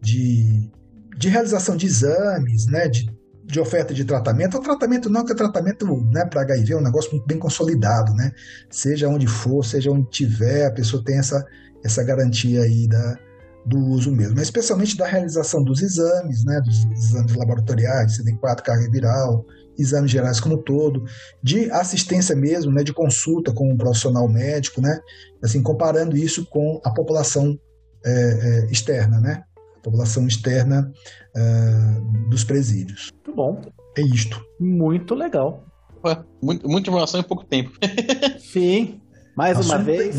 [0.00, 0.70] de,
[1.18, 3.06] de realização de exames, né, de,
[3.44, 4.56] de oferta de tratamento.
[4.56, 8.14] O tratamento não, que o tratamento né, para HIV é um negócio muito bem consolidado,
[8.14, 8.30] né?
[8.70, 11.44] Seja onde for, seja onde tiver, a pessoa tem essa,
[11.84, 13.18] essa garantia aí da,
[13.64, 18.90] do uso mesmo, mas especialmente da realização dos exames, né, dos exames laboratoriais, CD4, carga
[18.90, 19.44] viral,
[19.78, 21.04] exames gerais como um todo,
[21.42, 24.98] de assistência mesmo, né, de consulta com um profissional médico, né,
[25.42, 27.56] assim, comparando isso com a população
[28.04, 29.44] é, é, externa, né,
[29.76, 30.90] a população externa
[31.36, 33.10] é, dos presídios.
[33.14, 33.60] Muito bom.
[33.96, 34.44] É isto.
[34.58, 35.64] Muito legal.
[36.04, 37.70] Ué, muito, muita informação em pouco tempo.
[38.40, 39.00] Sim.
[39.36, 40.16] Mais Assunto uma vez.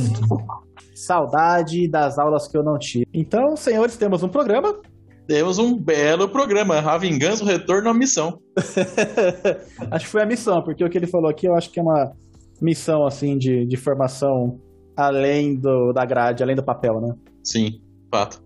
[1.05, 3.07] Saudade das aulas que eu não tive.
[3.13, 4.75] Então, senhores, temos um programa.
[5.27, 6.79] Temos um belo programa.
[6.79, 8.39] A vingança, o retorno à missão.
[9.91, 11.83] acho que foi a missão, porque o que ele falou aqui eu acho que é
[11.83, 12.11] uma
[12.61, 14.59] missão assim de, de formação
[14.95, 17.13] além do, da grade, além do papel, né?
[17.43, 17.81] Sim,
[18.11, 18.43] fato.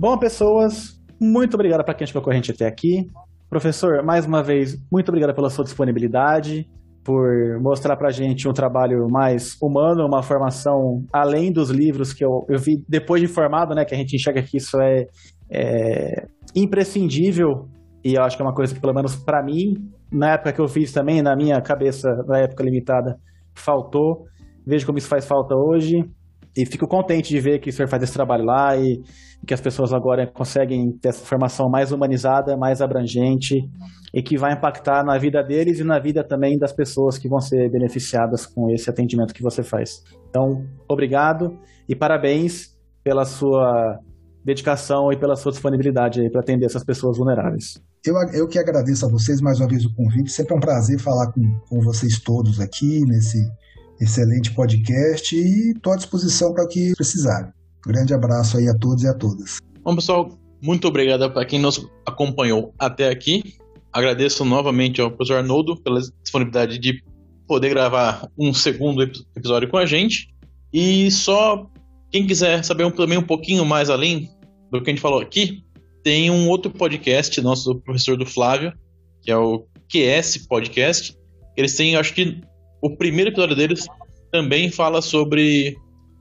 [0.00, 3.06] Bom, pessoas, muito obrigado para quem ficou com a gente até aqui.
[3.50, 6.66] Professor, mais uma vez, muito obrigado pela sua disponibilidade,
[7.04, 12.24] por mostrar para a gente um trabalho mais humano, uma formação além dos livros que
[12.24, 15.04] eu, eu vi depois de formado, né, que a gente enxerga que isso é,
[15.50, 17.68] é imprescindível
[18.02, 19.74] e eu acho que é uma coisa que, pelo menos para mim,
[20.10, 23.18] na época que eu fiz também, na minha cabeça, na época limitada,
[23.54, 24.24] faltou.
[24.66, 26.08] Vejo como isso faz falta hoje.
[26.56, 29.02] E fico contente de ver que o senhor faz esse trabalho lá e
[29.46, 33.56] que as pessoas agora conseguem ter essa formação mais humanizada, mais abrangente
[34.12, 37.40] e que vai impactar na vida deles e na vida também das pessoas que vão
[37.40, 40.02] ser beneficiadas com esse atendimento que você faz.
[40.28, 41.58] Então, obrigado
[41.88, 43.98] e parabéns pela sua
[44.44, 47.80] dedicação e pela sua disponibilidade para atender essas pessoas vulneráveis.
[48.04, 50.32] Eu, eu que agradeço a vocês mais uma vez o convite.
[50.32, 53.38] Sempre é um prazer falar com, com vocês todos aqui nesse
[54.00, 57.52] excelente podcast e estou à disposição para que precisarem.
[57.86, 59.58] Grande abraço aí a todos e a todas.
[59.82, 63.56] Bom, pessoal, muito obrigado para quem nos acompanhou até aqui.
[63.92, 67.02] agradeço novamente ao professor Arnoldo pela disponibilidade de
[67.46, 70.28] poder gravar um segundo episódio com a gente.
[70.72, 71.68] E só
[72.10, 74.30] quem quiser saber um, também um pouquinho mais além
[74.70, 75.64] do que a gente falou aqui,
[76.02, 78.72] tem um outro podcast nosso do professor do Flávio,
[79.22, 81.16] que é o QS Podcast.
[81.56, 82.40] Eles têm, acho que
[82.82, 83.86] o primeiro episódio deles
[84.30, 85.76] também fala sobre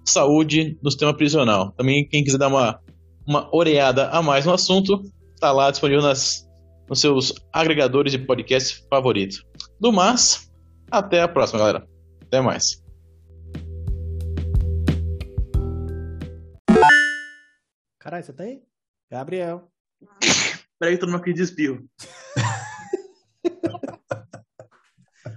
[0.05, 1.71] saúde no sistema prisional.
[1.73, 2.79] Também quem quiser dar uma,
[3.27, 5.01] uma oreada a mais no assunto,
[5.33, 6.47] está lá disponível nas,
[6.89, 9.45] nos seus agregadores de podcast favoritos.
[9.79, 10.51] Do mais,
[10.91, 11.87] até a próxima, galera.
[12.23, 12.83] Até mais.
[17.99, 18.61] Caralho, você tá aí?
[19.11, 19.69] Gabriel.
[20.79, 21.83] Peraí, tô numa crise de espirro.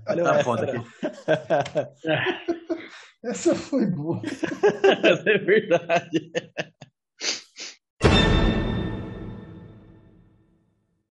[0.08, 0.78] Olha Tá foda aqui.
[3.24, 4.20] Essa foi boa.
[5.04, 6.32] Essa é verdade.